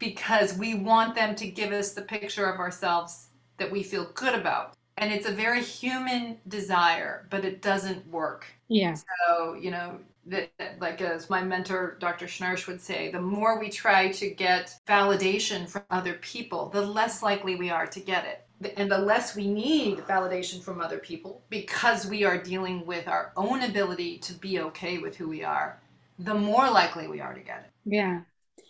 [0.00, 4.34] because we want them to give us the picture of ourselves that we feel good
[4.34, 4.74] about.
[4.96, 8.46] And it's a very human desire, but it doesn't work.
[8.68, 8.94] Yeah.
[8.94, 13.70] So, you know, that, like as my mentor dr schnarch would say the more we
[13.70, 18.46] try to get validation from other people the less likely we are to get it.
[18.76, 23.32] And the less we need validation from other people because we are dealing with our
[23.34, 25.80] own ability to be okay with who we are
[26.18, 27.90] the more likely we are to get it.
[27.90, 28.20] Yeah.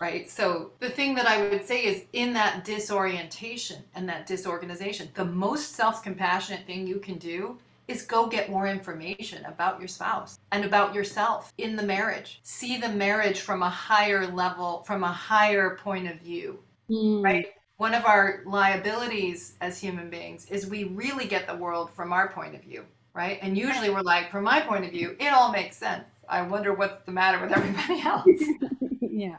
[0.00, 0.30] Right?
[0.30, 5.24] So the thing that i would say is in that disorientation and that disorganization the
[5.24, 7.58] most self-compassionate thing you can do
[7.90, 12.40] is go get more information about your spouse and about yourself in the marriage.
[12.42, 17.22] See the marriage from a higher level, from a higher point of view, mm.
[17.22, 17.46] right?
[17.76, 22.28] One of our liabilities as human beings is we really get the world from our
[22.28, 23.38] point of view, right?
[23.42, 26.06] And usually we're like, from my point of view, it all makes sense.
[26.28, 28.26] I wonder what's the matter with everybody else.
[29.00, 29.38] yeah.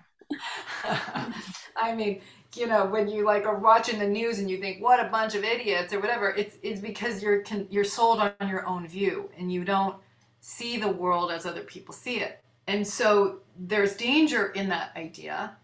[1.75, 2.21] I mean,
[2.55, 5.35] you know when you like are watching the news and you think what a bunch
[5.35, 9.51] of idiots or whatever it's it's because you're you're sold on your own view and
[9.51, 9.95] you don't
[10.41, 12.43] see the world as other people see it.
[12.67, 15.55] And so there's danger in that idea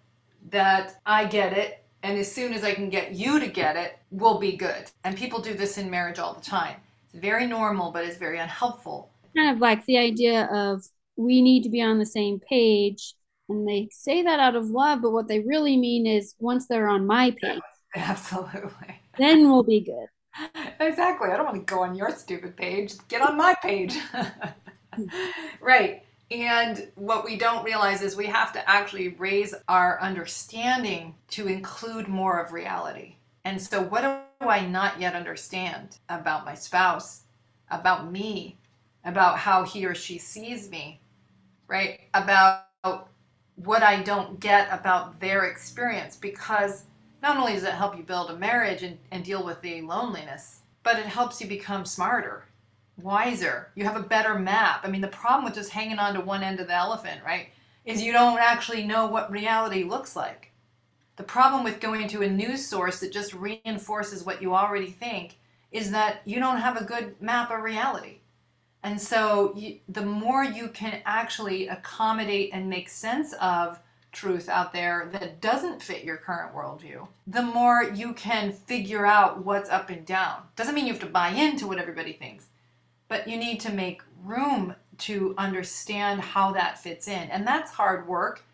[0.49, 3.97] that i get it and as soon as i can get you to get it
[4.11, 4.89] we'll be good.
[5.03, 6.77] And people do this in marriage all the time.
[7.05, 9.09] It's very normal but it's very unhelpful.
[9.35, 10.85] Kind of like the idea of
[11.17, 13.13] we need to be on the same page
[13.49, 16.87] and they say that out of love but what they really mean is once they're
[16.87, 17.61] on my page
[17.95, 18.99] absolutely.
[19.17, 20.07] then we'll be good.
[20.79, 21.29] Exactly.
[21.29, 22.93] I don't want to go on your stupid page.
[23.07, 23.97] Get on my page.
[25.61, 26.03] Right.
[26.31, 32.07] And what we don't realize is we have to actually raise our understanding to include
[32.07, 33.15] more of reality.
[33.45, 37.23] And so what do i not yet understand about my spouse
[37.71, 38.57] about me
[39.03, 41.01] about how he or she sees me
[41.67, 42.01] right?
[42.13, 42.63] About
[43.57, 46.85] what I don't get about their experience because
[47.21, 50.59] not only does it help you build a marriage and, and deal with the loneliness,
[50.83, 52.45] but it helps you become smarter,
[53.01, 53.71] wiser.
[53.75, 54.81] You have a better map.
[54.83, 57.49] I mean, the problem with just hanging on to one end of the elephant, right,
[57.83, 60.51] is you don't actually know what reality looks like.
[61.15, 65.37] The problem with going to a news source that just reinforces what you already think
[65.71, 68.19] is that you don't have a good map of reality.
[68.87, 73.81] And so you, the more you can actually accommodate and make sense of
[74.13, 79.43] truth out there that doesn't fit your current worldview, the more you can figure out
[79.43, 80.41] what's up and down.
[80.55, 82.45] Doesn't mean you have to buy into what everybody thinks,
[83.09, 87.29] but you need to make room to understand how that fits in.
[87.29, 88.45] And that's hard work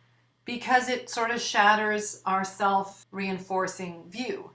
[0.46, 4.50] because it sort of shatters our self reinforcing view.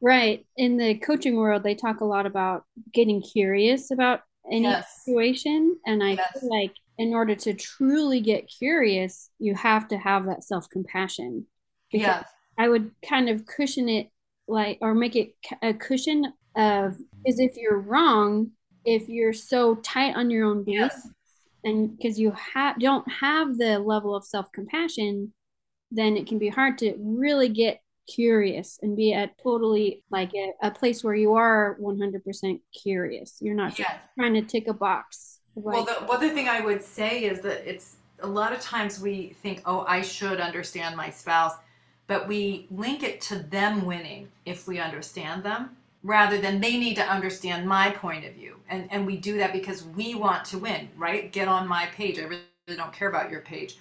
[0.00, 0.44] Right.
[0.56, 5.02] In the coaching world, they talk a lot about getting curious about any yes.
[5.04, 5.76] situation.
[5.86, 6.40] And I yes.
[6.40, 11.46] feel like in order to truly get curious, you have to have that self compassion.
[11.92, 12.28] Yes.
[12.58, 14.10] I would kind of cushion it
[14.48, 18.52] like, or make it a cushion of, is if you're wrong,
[18.84, 21.08] if you're so tight on your own beliefs, yes.
[21.64, 25.32] and because you have don't have the level of self compassion,
[25.90, 30.52] then it can be hard to really get curious and be at totally like a,
[30.62, 33.36] a place where you are 100% curious.
[33.40, 35.40] You're not just trying to tick a box.
[35.54, 39.34] Well, the other thing I would say is that it's a lot of times we
[39.42, 41.54] think, oh, I should understand my spouse,
[42.06, 46.94] but we link it to them winning if we understand them rather than they need
[46.94, 48.56] to understand my point of view.
[48.68, 51.32] And, and we do that because we want to win, right?
[51.32, 52.18] Get on my page.
[52.18, 53.76] I really don't care about your page.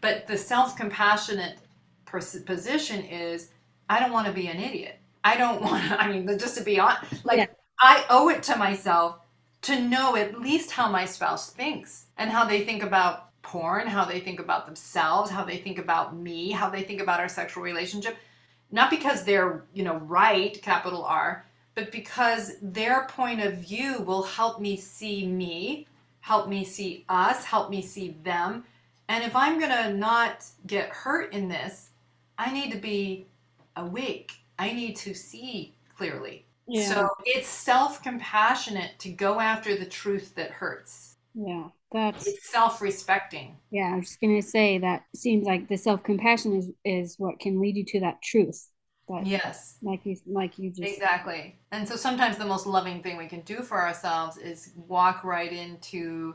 [0.00, 1.58] But the self compassionate
[2.06, 3.50] position is
[3.88, 4.98] I don't want to be an idiot.
[5.24, 7.46] I don't want to, I mean, just to be honest, like Yeah.
[7.80, 9.20] I owe it to myself
[9.62, 14.04] to know at least how my spouse thinks and how they think about porn, how
[14.04, 17.62] they think about themselves, how they think about me, how they think about our sexual
[17.62, 18.16] relationship.
[18.70, 24.22] Not because they're, you know, right, capital R, but because their point of view will
[24.22, 25.86] help me see me,
[26.20, 28.64] help me see us, help me see them.
[29.08, 31.90] And if I'm going to not get hurt in this,
[32.36, 33.26] I need to be
[33.78, 34.32] awake.
[34.58, 36.46] I need to see clearly.
[36.66, 36.94] Yeah.
[36.96, 41.16] So it's self compassionate to go after the truth that hurts.
[41.34, 41.68] yeah.
[41.92, 43.56] That's It's self respecting.
[43.70, 47.38] yeah, I was just gonna say that seems like the self compassion is is what
[47.40, 48.68] can lead you to that truth.
[49.08, 51.58] That Yes, like you like you just exactly.
[51.72, 55.52] And so sometimes the most loving thing we can do for ourselves is walk right
[55.52, 56.34] into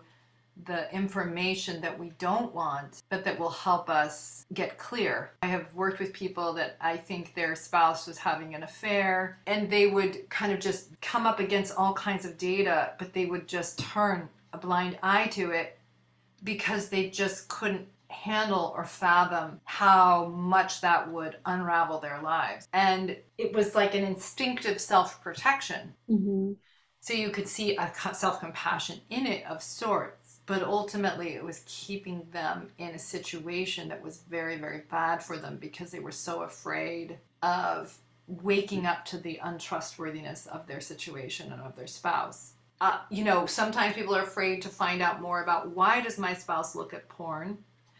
[0.65, 5.31] the information that we don't want, but that will help us get clear.
[5.41, 9.69] I have worked with people that I think their spouse was having an affair, and
[9.69, 13.47] they would kind of just come up against all kinds of data, but they would
[13.47, 15.79] just turn a blind eye to it
[16.43, 22.67] because they just couldn't handle or fathom how much that would unravel their lives.
[22.73, 25.93] And it was like an instinctive self protection.
[26.09, 26.55] Mhm.
[27.01, 31.63] So you could see a self compassion in it of sorts, but ultimately it was
[31.65, 36.11] keeping them in a situation that was very, very bad for them because they were
[36.11, 42.53] so afraid of waking up to the untrustworthiness of their situation and of their spouse.
[42.81, 46.33] Uh, you know, sometimes people are afraid to find out more about why does my
[46.33, 47.57] spouse look at porn.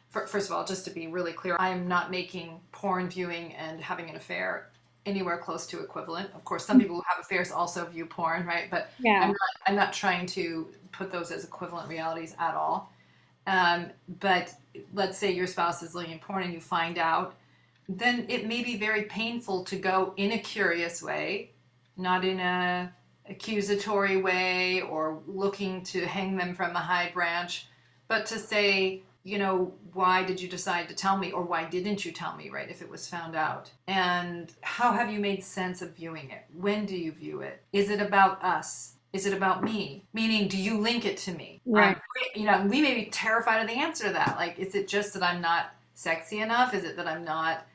[0.09, 3.81] First of all, just to be really clear, I am not making porn viewing and
[3.81, 4.69] having an affair
[5.05, 6.29] anywhere close to equivalent.
[6.35, 8.69] Of course, some people who have affairs also view porn, right?
[8.69, 9.21] But Yeah.
[9.21, 12.91] I'm not I'm not trying to put those as equivalent realities at all.
[13.45, 13.87] Um,
[14.21, 14.53] but
[14.93, 17.35] let's say your spouse is looking at porn and you find out,
[17.89, 21.51] then it may be very painful to go in a curious way,
[21.97, 22.93] not in a
[23.29, 27.67] accusatory way or looking to hang them from a high branch,
[28.07, 32.03] but to say, you know, why did you decide to tell me or why didn't
[32.03, 33.71] you tell me, right, if it was found out?
[33.87, 36.43] And how have you made sense of viewing it?
[36.53, 37.61] When do you view it?
[37.71, 38.92] Is it about us?
[39.13, 40.05] Is it about me?
[40.13, 41.61] Meaning, do you link it to me?
[41.67, 41.95] Right.
[41.95, 42.01] Um,
[42.35, 44.35] you know, we may be terrified of the answer to that.
[44.37, 46.73] Like, is it just that I'm not sexy enough?
[46.73, 47.65] Is it that I'm not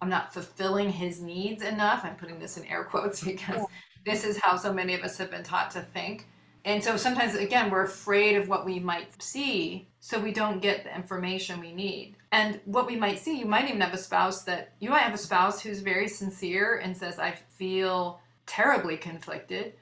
[0.00, 2.04] I'm not fulfilling his needs enough?
[2.04, 3.64] I'm putting this in air quotes because Yeah.
[4.06, 6.26] this is how so many of us have been taught to think.
[6.66, 10.84] And so sometimes, again, we're afraid of what we might see, so we don't get
[10.84, 12.16] the information we need.
[12.32, 15.12] And what we might see, you might even have a spouse that you might have
[15.12, 19.74] a spouse who's very sincere and says, I feel terribly conflicted.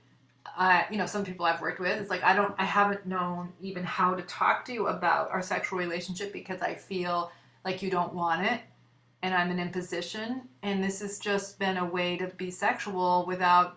[0.91, 3.85] You know, some people I've worked with, it's like, I don't, I haven't known even
[3.85, 7.31] how to talk to you about our sexual relationship because I feel
[7.65, 8.61] like you don't want it
[9.23, 10.49] and I'm an imposition.
[10.63, 13.77] And this has just been a way to be sexual without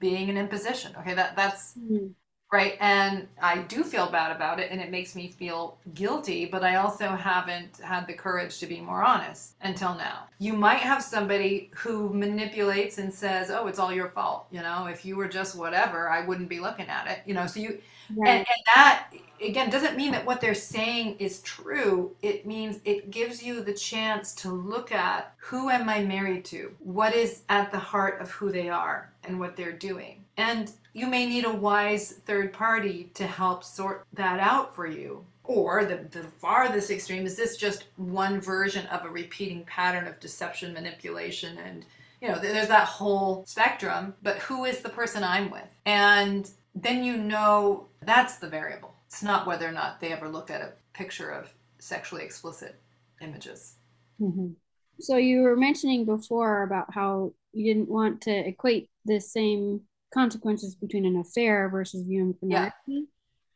[0.00, 0.94] being an imposition.
[0.96, 2.14] Okay, that that's Mhm.
[2.52, 2.76] Right.
[2.80, 6.46] And I do feel bad about it, and it makes me feel guilty.
[6.46, 10.28] But I also haven't had the courage to be more honest until now.
[10.38, 14.86] You might have somebody who manipulates and says, "Oh, it's all your fault." You know,
[14.86, 17.20] if you were just whatever, I wouldn't be looking at it.
[17.26, 17.80] You know, so you
[18.10, 18.38] Right.
[18.38, 19.08] and, and that
[19.40, 22.16] again doesn't mean that what they're saying is true.
[22.22, 26.74] It means it gives you the chance to look at who am I married to?
[26.78, 30.24] What is at the heart of who they are and what they're doing?
[30.36, 35.24] And you may need a wise third party to help sort that out for you.
[35.44, 40.20] Or the, the farthest extreme is this just one version of a repeating pattern of
[40.20, 41.84] deception, manipulation, and
[42.20, 45.68] you know, there's that whole spectrum, but who is the person I'm with?
[45.86, 48.94] And then you know that's the variable.
[49.06, 52.80] It's not whether or not they ever look at a picture of sexually explicit
[53.20, 53.76] images.
[54.20, 54.56] Mhm.
[55.00, 59.82] So you were mentioning before about how you didn't want to equate the same
[60.12, 62.70] consequences between an affair versus viewing Yeah.
[62.80, 63.08] pornography.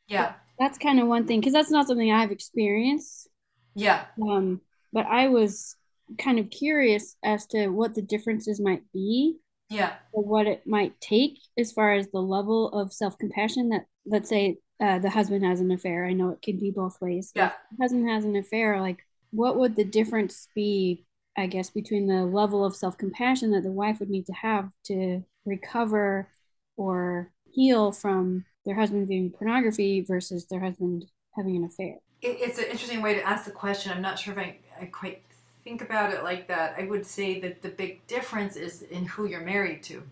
[0.08, 0.34] Yeah.
[0.58, 3.28] That's kind of one thing because that's not something I've experienced.
[3.74, 4.04] Yeah.
[4.22, 4.60] Um,
[4.92, 5.76] but I was
[6.18, 9.38] kind of curious as to what the differences might be
[9.70, 9.94] Yeah.
[10.12, 14.58] or what it might take as far as the level of self-compassion that let's say
[14.80, 16.04] uh, the husband has an affair.
[16.04, 17.32] I know it could be both ways.
[17.34, 17.52] Yeah.
[17.80, 21.06] Husband has an affair, like what would the difference be,
[21.38, 25.22] I guess, between the level of self-compassion that the wife would need to have to
[25.46, 26.28] recover
[26.76, 31.06] or heal from their husband viewing pornography versus their husband
[31.36, 31.96] having an affair?
[32.20, 33.92] It's an interesting way to ask the question.
[33.92, 35.22] I'm not sure if I, I quite
[35.64, 36.74] think about it like that.
[36.78, 40.02] I would say that the big difference is in who you're married to.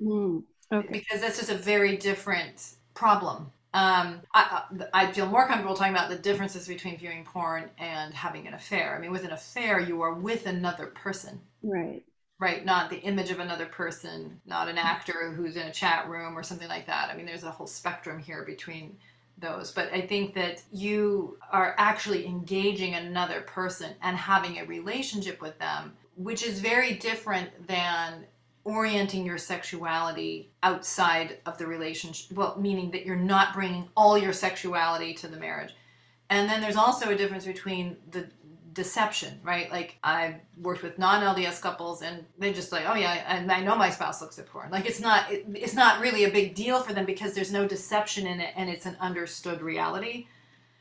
[0.00, 0.88] Mm, okay.
[0.90, 3.52] because that's just a very different problem.
[3.72, 4.64] Um, I,
[4.94, 8.54] I I feel more comfortable talking about the differences between viewing porn and having an
[8.54, 8.96] affair.
[8.96, 11.40] I mean, with an affair, you are with another person.
[11.62, 12.02] Right.
[12.40, 12.64] Right?
[12.64, 14.86] Not the image of another person, not an mm-hmm.
[14.86, 17.10] actor who's in a chat room or something like that.
[17.10, 18.96] I mean, there's a whole spectrum here between
[19.38, 19.70] those.
[19.70, 25.58] But I think that you are actually engaging another person and having a relationship with
[25.58, 28.26] them, which is very different than
[28.64, 32.36] orienting your sexuality outside of the relationship.
[32.36, 35.74] Well, meaning that you're not bringing all your sexuality to the marriage.
[36.28, 38.28] And then there's also a difference between the
[38.72, 39.70] deception, right?
[39.70, 43.74] Like I've worked with non-LDS couples, and they just like, oh yeah, and I know
[43.76, 44.70] my spouse looks at porn.
[44.70, 47.66] Like it's not, it, it's not really a big deal for them because there's no
[47.66, 50.26] deception in it, and it's an understood reality.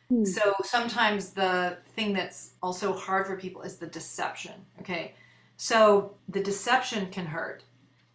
[0.09, 0.25] Hmm.
[0.25, 4.53] So sometimes the thing that's also hard for people is the deception.
[4.81, 5.13] Okay,
[5.57, 7.63] so the deception can hurt.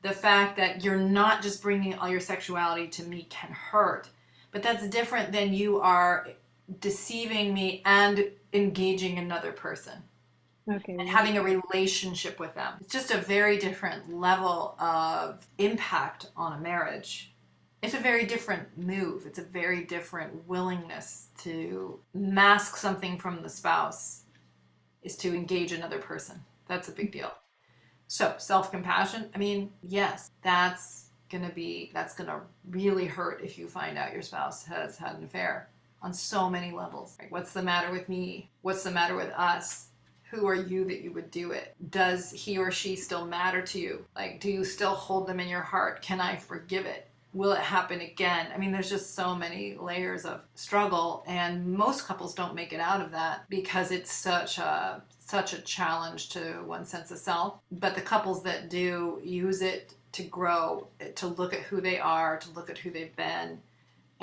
[0.02, 4.10] The fact that you're not just bringing all your sexuality to me can hurt,
[4.52, 6.28] but that's different than you are
[6.80, 10.02] deceiving me and engaging another person
[10.70, 10.96] okay.
[10.98, 12.74] and having a relationship with them.
[12.80, 17.32] It's just a very different level of impact on a marriage.
[17.82, 19.26] It's a very different move.
[19.26, 24.22] It's a very different willingness to mask something from the spouse
[25.02, 26.40] is to engage another person.
[26.66, 27.32] That's a big deal.
[28.06, 29.30] So self-compassion?
[29.34, 32.40] I mean yes that's gonna be that's gonna
[32.70, 35.68] really hurt if you find out your spouse has had an affair
[36.04, 37.16] on so many levels.
[37.18, 38.50] Like, what's the matter with me?
[38.60, 39.86] What's the matter with us?
[40.30, 41.74] Who are you that you would do it?
[41.90, 44.04] Does he or she still matter to you?
[44.14, 46.02] Like, do you still hold them in your heart?
[46.02, 47.08] Can I forgive it?
[47.32, 48.48] Will it happen again?
[48.54, 52.80] I mean, there's just so many layers of struggle, and most couples don't make it
[52.80, 57.58] out of that because it's such a such a challenge to one's sense of self.
[57.72, 62.36] But the couples that do use it to grow, to look at who they are,
[62.38, 63.58] to look at who they've been,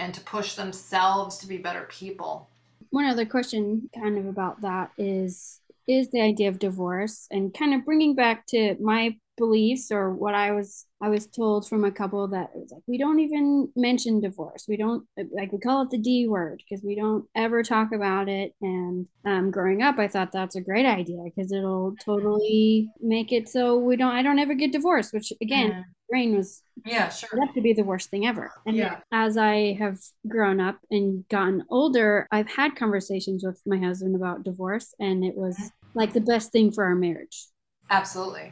[0.01, 2.49] and to push themselves to be better people.
[2.89, 7.73] One other question, kind of about that, is is the idea of divorce and kind
[7.73, 11.91] of bringing back to my beliefs or what I was I was told from a
[11.91, 14.65] couple that it was like we don't even mention divorce.
[14.67, 18.27] We don't like we call it the D word because we don't ever talk about
[18.27, 18.53] it.
[18.61, 23.49] And um, growing up, I thought that's a great idea because it'll totally make it
[23.49, 25.13] so we don't I don't ever get divorced.
[25.13, 25.83] Which again, mm.
[26.11, 28.51] Brain was yeah sure that to be the worst thing ever.
[28.67, 28.99] And yeah.
[29.11, 29.97] as I have
[30.27, 35.35] grown up and gotten older, I've had conversations with my husband about divorce, and it
[35.35, 35.99] was mm-hmm.
[35.99, 37.47] like the best thing for our marriage.
[37.89, 38.51] Absolutely.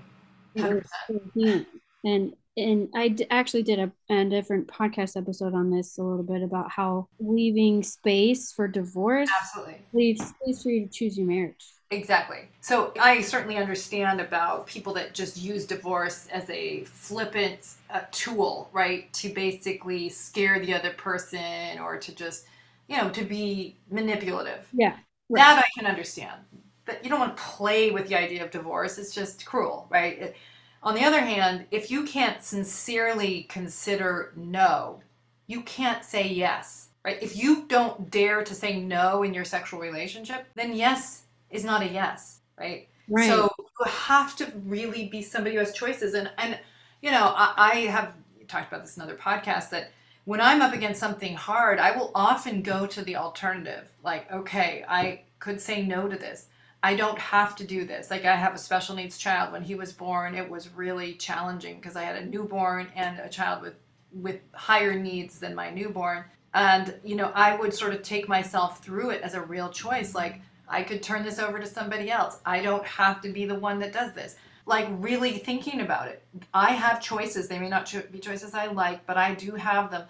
[2.03, 6.23] And and I d- actually did a, a different podcast episode on this a little
[6.23, 11.27] bit about how leaving space for divorce absolutely leaves space for you to choose your
[11.27, 11.65] marriage.
[11.91, 12.49] Exactly.
[12.61, 18.69] So I certainly understand about people that just use divorce as a flippant uh, tool,
[18.71, 22.45] right, to basically scare the other person or to just,
[22.87, 24.67] you know, to be manipulative.
[24.71, 24.97] Yeah.
[25.29, 25.37] Right.
[25.37, 26.41] That I can understand
[26.85, 28.97] that you don't want to play with the idea of divorce.
[28.99, 30.19] It's just cruel, right?
[30.19, 30.35] It,
[30.83, 35.01] on the other hand, if you can't sincerely consider no,
[35.47, 37.21] you can't say yes, right?
[37.21, 41.81] If you don't dare to say no in your sexual relationship, then yes is not
[41.81, 42.87] a yes, right?
[43.07, 43.27] Right.
[43.27, 46.13] So you have to really be somebody who has choices.
[46.13, 46.59] And, and
[47.01, 48.13] you know, I, I have
[48.47, 49.91] talked about this in other podcasts that
[50.25, 53.91] when I'm up against something hard, I will often go to the alternative.
[54.03, 56.47] Like, okay, I could say no to this
[56.81, 58.09] I don't have to do this.
[58.09, 59.51] Like I have a special needs child.
[59.51, 63.29] When he was born, it was really challenging because I had a newborn and a
[63.29, 63.75] child with
[64.11, 66.23] with higher needs than my newborn.
[66.53, 70.15] And you know, I would sort of take myself through it as a real choice.
[70.15, 72.39] Like I could turn this over to somebody else.
[72.45, 74.35] I don't have to be the one that does this.
[74.65, 76.23] Like really thinking about it.
[76.53, 77.47] I have choices.
[77.47, 80.03] They may not be choices I like, but I do have them.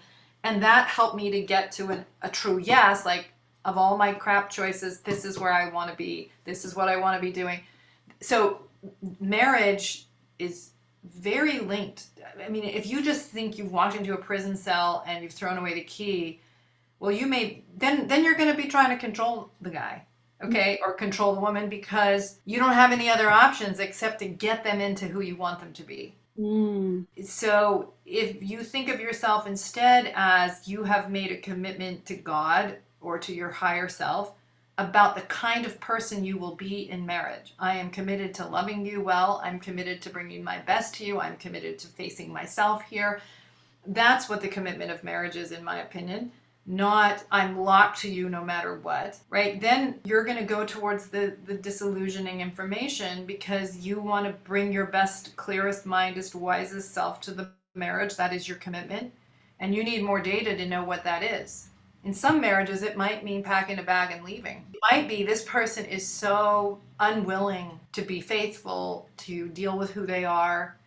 [0.44, 3.06] And that helped me to get to an, a true yes.
[3.06, 3.30] Like
[3.64, 6.32] of all my crap choices, this is where I want to be.
[6.44, 7.62] This is what I want to be doing.
[8.22, 8.62] So
[9.20, 10.08] marriage
[10.40, 10.72] is
[11.04, 12.08] very linked.
[12.44, 15.58] I mean, if you just think you've walked into a prison cell and you've thrown
[15.58, 16.42] away the key,
[17.00, 20.04] well, you may then then you're going to be trying to control the guy,
[20.44, 24.64] okay, or control the woman because you don't have any other options except to get
[24.64, 26.16] them into who you want them to be.
[26.40, 27.06] Mm.
[27.24, 32.78] So if you think of yourself instead as you have made a commitment to God
[33.02, 34.34] or to your higher self
[34.78, 37.54] about the kind of person you will be in marriage.
[37.60, 39.42] I am committed to loving you well.
[39.44, 41.20] I'm committed to bringing my best to you.
[41.20, 43.22] I'm committed to facing myself here.
[43.86, 46.32] That's what the commitment of marriage is, in my opinion.
[46.72, 49.60] Not I'm locked to you no matter what, right?
[49.60, 54.72] Then you're going to go towards the, the disillusioning information because you want to bring
[54.72, 58.16] your best, clearest, mindest, wisest self to the marriage.
[58.18, 59.12] That is your commitment.
[59.60, 61.70] And you need more data to know what that is
[62.04, 64.66] In some marriages, it might mean packing a bag and leaving.
[64.74, 70.06] It might be this person is so unwilling to be faithful, to deal with who
[70.06, 70.78] they are,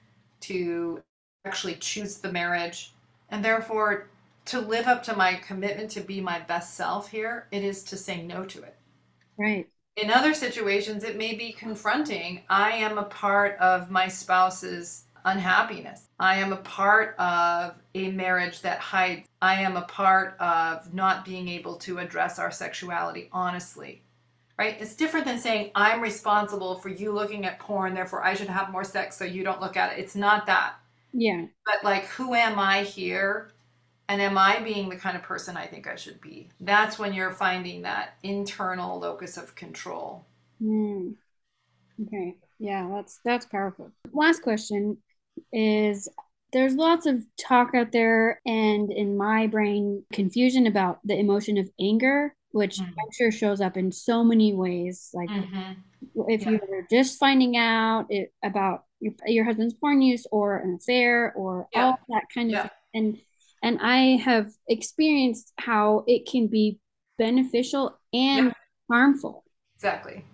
[0.42, 1.02] to
[1.44, 2.92] actually choose the marriage,
[3.30, 4.08] and therefore
[4.46, 7.96] to live up to my commitment to be my best self here, it is to
[7.96, 8.76] say no to it.
[9.38, 9.68] Right.
[9.96, 12.42] In other situations, it may be confronting.
[12.48, 16.08] I am a part of my spouse's unhappiness.
[16.18, 19.28] I am a part of a marriage that hides.
[19.40, 24.02] I am a part of not being able to address our sexuality honestly.
[24.58, 24.80] Right?
[24.80, 28.70] It's different than saying, I'm responsible for you looking at porn, therefore I should have
[28.70, 30.00] more sex so you don't look at it.
[30.00, 30.74] It's not that.
[31.12, 31.46] Yeah.
[31.64, 33.50] But like, who am I here?
[34.12, 36.50] And am I being the kind of person I think I should be?
[36.60, 40.26] That's when you're finding that internal locus of control.
[40.62, 41.14] Mm.
[42.06, 42.36] Okay.
[42.58, 43.90] Yeah, that's that's powerful.
[44.12, 44.98] Last question
[45.50, 46.10] is
[46.52, 51.70] there's lots of talk out there and in my brain confusion about the emotion of
[51.80, 52.90] anger which mm-hmm.
[52.90, 55.72] i'm sure shows up in so many ways like mm-hmm.
[56.28, 56.50] if yeah.
[56.50, 61.66] you're just finding out it, about your, your husband's porn use or an affair or
[61.72, 61.86] yeah.
[61.86, 62.68] all that kind of yeah.
[62.92, 63.18] and
[63.62, 66.78] and i have experienced how it can be
[67.18, 68.52] beneficial and
[68.90, 69.44] harmful
[69.76, 70.24] exactly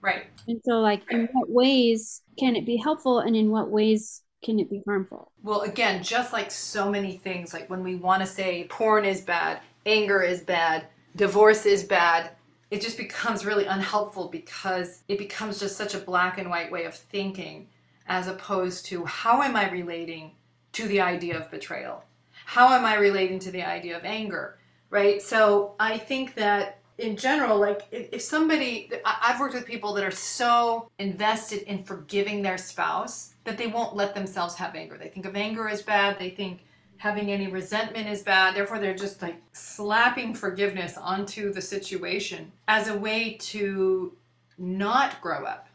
[0.00, 4.22] right and so like in what ways can it be helpful and in what ways
[4.42, 5.32] can it be harmful?
[5.42, 9.20] Well, again, just like so many things, like when we want to say porn is
[9.20, 12.32] bad, anger is bad, divorce is bad,
[12.70, 16.84] it just becomes really unhelpful because it becomes just such a black and white way
[16.84, 17.68] of thinking
[18.08, 20.32] as opposed to how am I relating
[20.72, 22.04] to the idea of betrayal?
[22.52, 24.58] How am I relating to the idea of anger?
[24.90, 25.22] Right?
[25.22, 30.10] So I think that in general, like if, somebody, I've worked with people that are
[30.10, 34.98] so invested in forgiving their spouse that they won't let themselves have anger.
[34.98, 36.18] They think of anger as bad.
[36.18, 36.66] They think
[36.98, 38.54] having any resentment is bad.
[38.54, 44.12] Therefore, they're just like slapping forgiveness onto the situation as a way to
[44.58, 45.68] not grow up,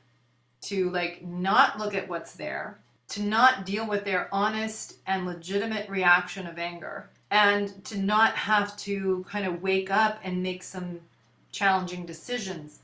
[0.61, 2.77] to like not look at what's there,
[3.09, 8.75] to not deal with their honest and legitimate reaction of anger, and to not have
[8.77, 10.99] to kind of wake up and make some
[11.51, 12.79] challenging decisions.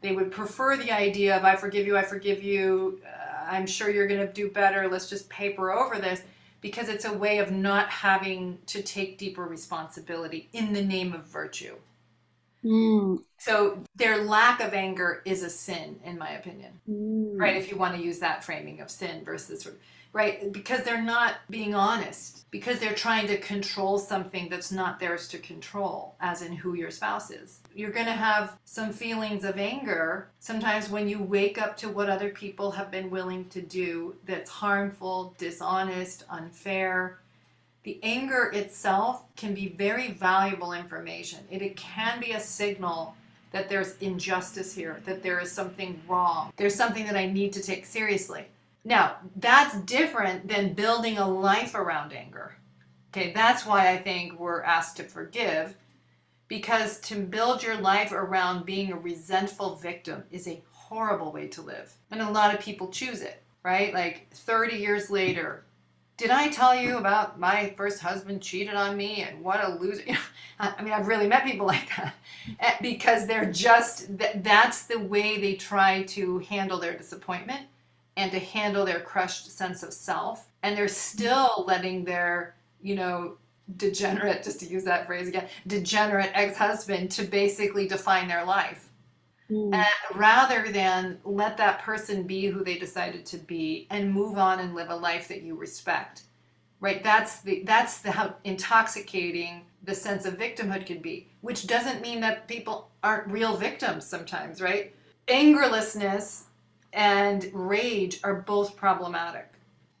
[0.00, 3.90] They would prefer the idea of, I forgive you, I forgive you, uh, I'm sure
[3.90, 6.22] you're going to do better, let's just paper over this,
[6.60, 11.24] because it's a way of not having to take deeper responsibility in the name of
[11.24, 11.74] virtue.
[12.64, 13.22] Mm.
[13.38, 17.38] So their lack of anger is a sin, in my opinion, mm.
[17.38, 17.56] right?
[17.56, 19.66] If you want to use that framing of sin versus
[20.12, 20.52] right?
[20.52, 25.38] Because they're not being honest, because they're trying to control something that's not theirs to
[25.38, 27.60] control, as in who your spouse is.
[27.74, 32.10] You're going to have some feelings of anger sometimes when you wake up to what
[32.10, 37.21] other people have been willing to do that's harmful, dishonest, unfair.
[37.84, 41.40] The anger itself can be very valuable information.
[41.50, 43.16] It, it can be a signal
[43.50, 46.52] that there's injustice here, that there is something wrong.
[46.56, 48.46] There's something that I need to take seriously.
[48.84, 52.56] Now, that's different than building a life around anger.
[53.10, 55.76] Okay, that's why I think we're asked to forgive
[56.48, 61.62] because to build your life around being a resentful victim is a horrible way to
[61.62, 61.92] live.
[62.10, 63.92] And a lot of people choose it, right?
[63.92, 65.64] Like 30 years later,
[66.16, 70.04] did I tell you about my first husband cheated on me and what a loser?
[70.60, 72.14] I mean, I've really met people like that
[72.60, 74.06] eh, because they're just,
[74.42, 77.66] that's the way they try to handle their disappointment
[78.16, 80.48] and to handle their crushed sense of self.
[80.62, 83.36] And they're still letting their, you know,
[83.76, 88.88] degenerate, just to use that phrase again, degenerate ex husband to basically define their life.
[89.52, 89.74] Mm.
[89.74, 94.60] And rather than let that person be who they decided to be and move on
[94.60, 96.22] and live a life that you respect.
[96.80, 97.04] Right?
[97.04, 102.20] That's the that's the how intoxicating the sense of victimhood can be, which doesn't mean
[102.20, 104.94] that people aren't real victims sometimes, right?
[105.28, 106.44] Angerlessness
[106.92, 109.48] and rage are both problematic.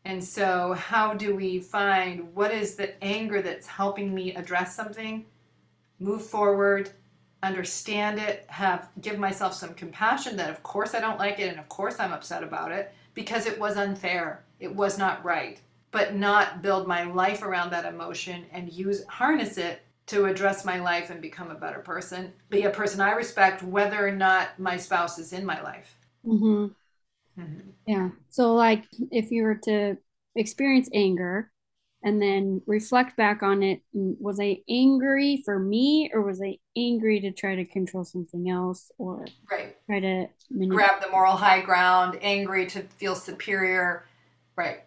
[0.04, 5.24] And so, how do we find what is the anger that's helping me address something,
[6.00, 6.90] move forward,
[7.42, 11.58] understand it, have give myself some compassion that of course I don't like it and
[11.58, 14.44] of course I'm upset about it because it was unfair.
[14.60, 15.60] It was not right.
[15.90, 20.80] But not build my life around that emotion and use harness it to address my
[20.80, 24.76] life and become a better person, be a person I respect whether or not my
[24.76, 25.94] spouse is in my life.
[26.26, 26.66] Mm-hmm.
[27.40, 27.70] Mm-hmm.
[27.86, 28.10] Yeah.
[28.30, 29.96] So, like, if you were to
[30.34, 31.51] experience anger
[32.04, 37.20] and then reflect back on it, was I angry for me or was I angry
[37.20, 39.76] to try to control something else or right.
[39.86, 40.70] try to manipulate?
[40.70, 44.06] grab the moral high ground, angry to feel superior?
[44.56, 44.82] Right.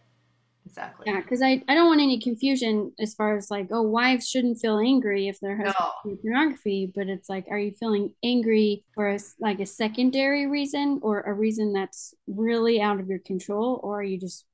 [0.65, 1.05] exactly.
[1.07, 4.59] Yeah, because I, I don't want any confusion as far as like, oh, wives shouldn't
[4.59, 6.17] feel angry if their husband no.
[6.21, 11.21] pornography, but it's like, are you feeling angry for a, like a secondary reason or
[11.21, 14.45] a reason that's really out of your control, or are you just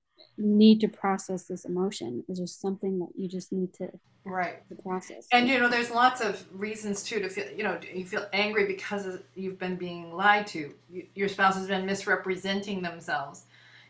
[0.41, 2.23] need to process this emotion?
[2.27, 3.91] Is just something that you just need to
[4.25, 5.27] right to process?
[5.31, 7.45] And you know, there's lots of reasons too to feel.
[7.55, 10.73] You know, you feel angry because you've been being lied to.
[11.15, 13.45] Your spouse has been misrepresenting themselves.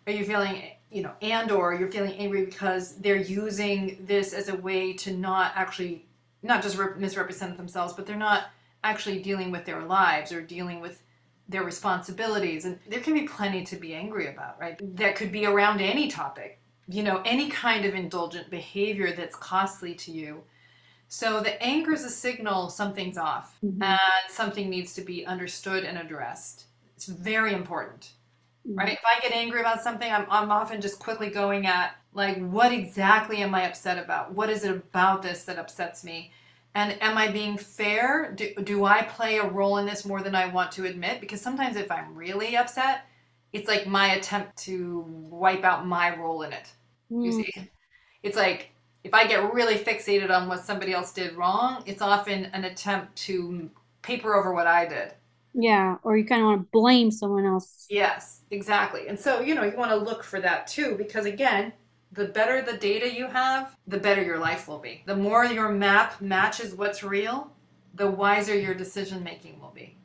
[0.07, 4.49] Are you feeling, you know, and or you're feeling angry because they're using this as
[4.49, 6.05] a way to not actually,
[6.41, 8.45] not just misrepresent themselves, but they're not
[8.83, 11.03] actually dealing with their lives or dealing with
[11.51, 12.65] their responsibilities.
[12.65, 14.79] And there can be plenty to be angry about, right?
[14.97, 19.93] That could be around any topic, you know, any kind of indulgent behavior that's costly
[19.95, 20.43] to you.
[21.07, 23.83] So the anger is a signal something's off mm-hmm.
[23.83, 23.99] and
[24.29, 26.67] something needs to be understood and addressed.
[26.95, 28.13] It's very important,
[28.65, 28.77] mm-hmm.
[28.77, 28.93] right?
[28.93, 32.71] If I get angry about something, I'm, I'm often just quickly going at, like, what
[32.71, 34.33] exactly am I upset about?
[34.33, 36.31] What is it about this that upsets me?
[36.73, 38.31] And am I being fair?
[38.33, 41.19] Do, do I play a role in this more than I want to admit?
[41.19, 43.05] Because sometimes if I'm really upset,
[43.51, 46.71] it's like my attempt to wipe out my role in it.
[47.11, 47.25] Mm.
[47.25, 47.41] You hmm.
[47.41, 47.69] see?
[48.23, 48.71] It's like
[49.03, 53.15] if I get really fixated on what somebody else did wrong, it's often an attempt
[53.17, 53.69] to
[54.01, 55.13] paper over what I did.
[55.53, 57.85] Yeah, or you kind of want to blame someone else.
[57.89, 59.07] Yes, exactly.
[59.07, 61.73] And so, you know, you want to look for that too, because again,
[62.11, 65.03] the better the data you have, the better your life will be.
[65.05, 67.51] The more your map matches what's real,
[67.95, 69.97] the wiser your decision making will be.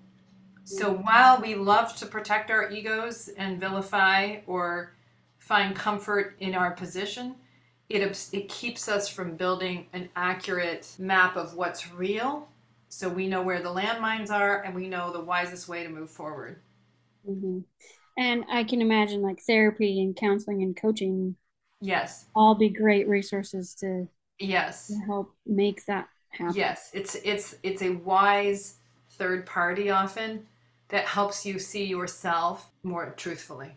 [0.65, 4.95] So while we love to protect our egos and vilify or
[5.39, 7.37] find comfort in our position,
[7.89, 12.49] it, it keeps us from building an accurate map of what's real
[12.89, 16.11] so we know where the landmines are and we know the wisest way to move
[16.11, 16.61] forward.
[17.29, 17.61] Mm-hmm.
[18.19, 21.37] And I can imagine like therapy and counseling and coaching
[21.81, 22.27] Yes.
[22.35, 24.09] All be great resources to
[24.39, 26.55] yes to help make that happen.
[26.55, 28.77] Yes, it's it's it's a wise
[29.11, 30.47] third party often
[30.89, 33.77] that helps you see yourself more truthfully.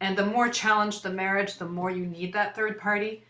[0.00, 3.24] And the more challenged the marriage, the more you need that third party.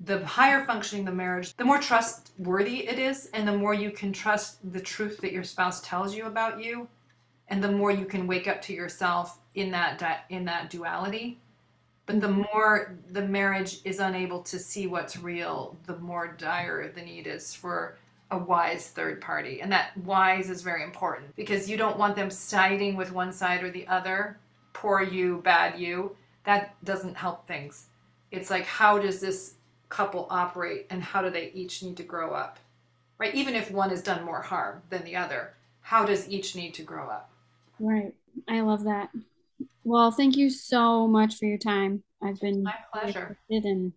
[0.00, 4.12] The higher functioning the marriage, the more trustworthy it is, and the more you can
[4.12, 6.86] trust the truth that your spouse tells you about you,
[7.48, 11.40] and the more you can wake up to yourself in that in that duality
[12.08, 17.02] but the more the marriage is unable to see what's real, the more dire the
[17.02, 17.98] need is for
[18.30, 19.60] a wise third party.
[19.60, 23.62] And that wise is very important because you don't want them siding with one side
[23.62, 24.38] or the other,
[24.72, 26.16] poor you, bad you.
[26.44, 27.88] That doesn't help things.
[28.30, 29.56] It's like, how does this
[29.90, 32.58] couple operate and how do they each need to grow up?
[33.18, 33.34] Right?
[33.34, 35.52] Even if one has done more harm than the other,
[35.82, 37.30] how does each need to grow up?
[37.78, 38.14] Right.
[38.48, 39.10] I love that.
[39.88, 42.02] Well, thank you so much for your time.
[42.22, 43.94] I've been my pleasure and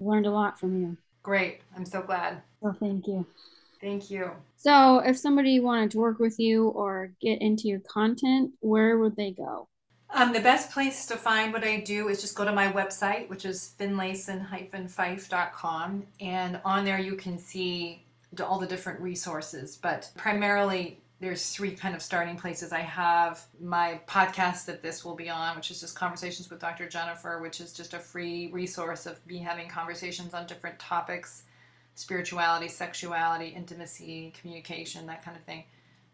[0.00, 0.96] learned a lot from you.
[1.22, 1.60] Great.
[1.76, 2.42] I'm so glad.
[2.60, 3.24] Well, thank you.
[3.80, 4.32] Thank you.
[4.56, 9.14] So, if somebody wanted to work with you or get into your content, where would
[9.14, 9.68] they go?
[10.10, 13.28] Um, the best place to find what I do is just go to my website,
[13.28, 16.06] which is finlayson-fife.com.
[16.20, 18.02] And on there you can see
[18.44, 22.72] all the different resources, but primarily there's three kind of starting places.
[22.72, 26.88] I have my podcast that this will be on, which is just Conversations with Dr.
[26.88, 31.44] Jennifer, which is just a free resource of me having conversations on different topics
[31.96, 35.64] spirituality, sexuality, intimacy, communication, that kind of thing.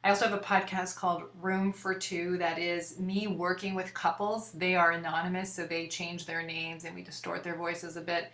[0.03, 4.53] I also have a podcast called Room for Two that is me working with couples.
[4.53, 8.33] They are anonymous, so they change their names and we distort their voices a bit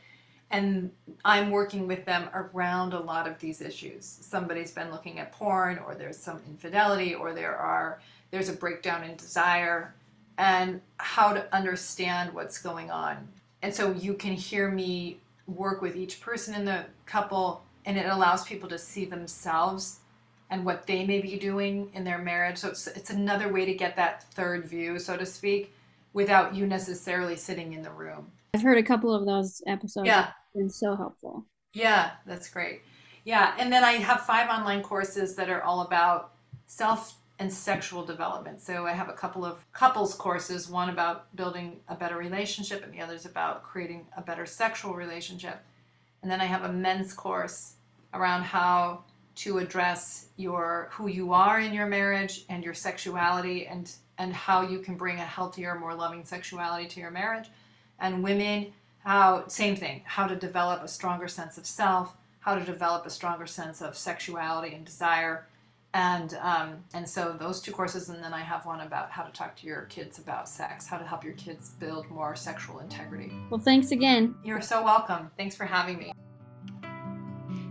[0.50, 0.90] and
[1.24, 4.04] I'm working with them around a lot of these issues.
[4.04, 9.04] Somebody's been looking at porn, or there's some infidelity, or there are there's a breakdown
[9.04, 9.94] in desire,
[10.38, 13.28] and how to understand what's going on.
[13.62, 18.06] And so you can hear me work with each person in the couple, and it
[18.06, 20.00] allows people to see themselves
[20.50, 22.58] and what they may be doing in their marriage.
[22.58, 25.72] So it's it's another way to get that third view, so to speak,
[26.12, 28.32] without you necessarily sitting in the room.
[28.52, 30.08] I've heard a couple of those episodes.
[30.08, 30.30] Yeah.
[30.54, 31.46] Been so helpful.
[31.72, 32.82] Yeah, that's great.
[33.24, 36.32] Yeah, and then I have five online courses that are all about
[36.66, 38.60] self and sexual development.
[38.60, 42.92] So I have a couple of couples courses, one about building a better relationship and
[42.92, 45.62] the other is about creating a better sexual relationship.
[46.22, 47.76] And then I have a men's course
[48.12, 49.04] around how
[49.36, 54.60] to address your who you are in your marriage and your sexuality and and how
[54.60, 57.48] you can bring a healthier, more loving sexuality to your marriage
[58.00, 58.70] and women
[59.04, 63.10] how same thing how to develop a stronger sense of self how to develop a
[63.10, 65.46] stronger sense of sexuality and desire
[65.92, 69.32] and um, and so those two courses and then i have one about how to
[69.32, 73.32] talk to your kids about sex how to help your kids build more sexual integrity
[73.50, 74.34] Well, thanks again.
[74.44, 76.12] you're so welcome thanks for having me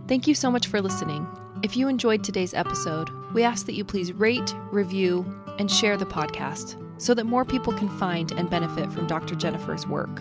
[0.08, 1.24] Thank you so much for listening.
[1.62, 5.24] If you enjoyed today's episode, we ask that you please rate, review,
[5.60, 9.36] and share the podcast so that more people can find and benefit from Dr.
[9.36, 10.20] Jennifer's work.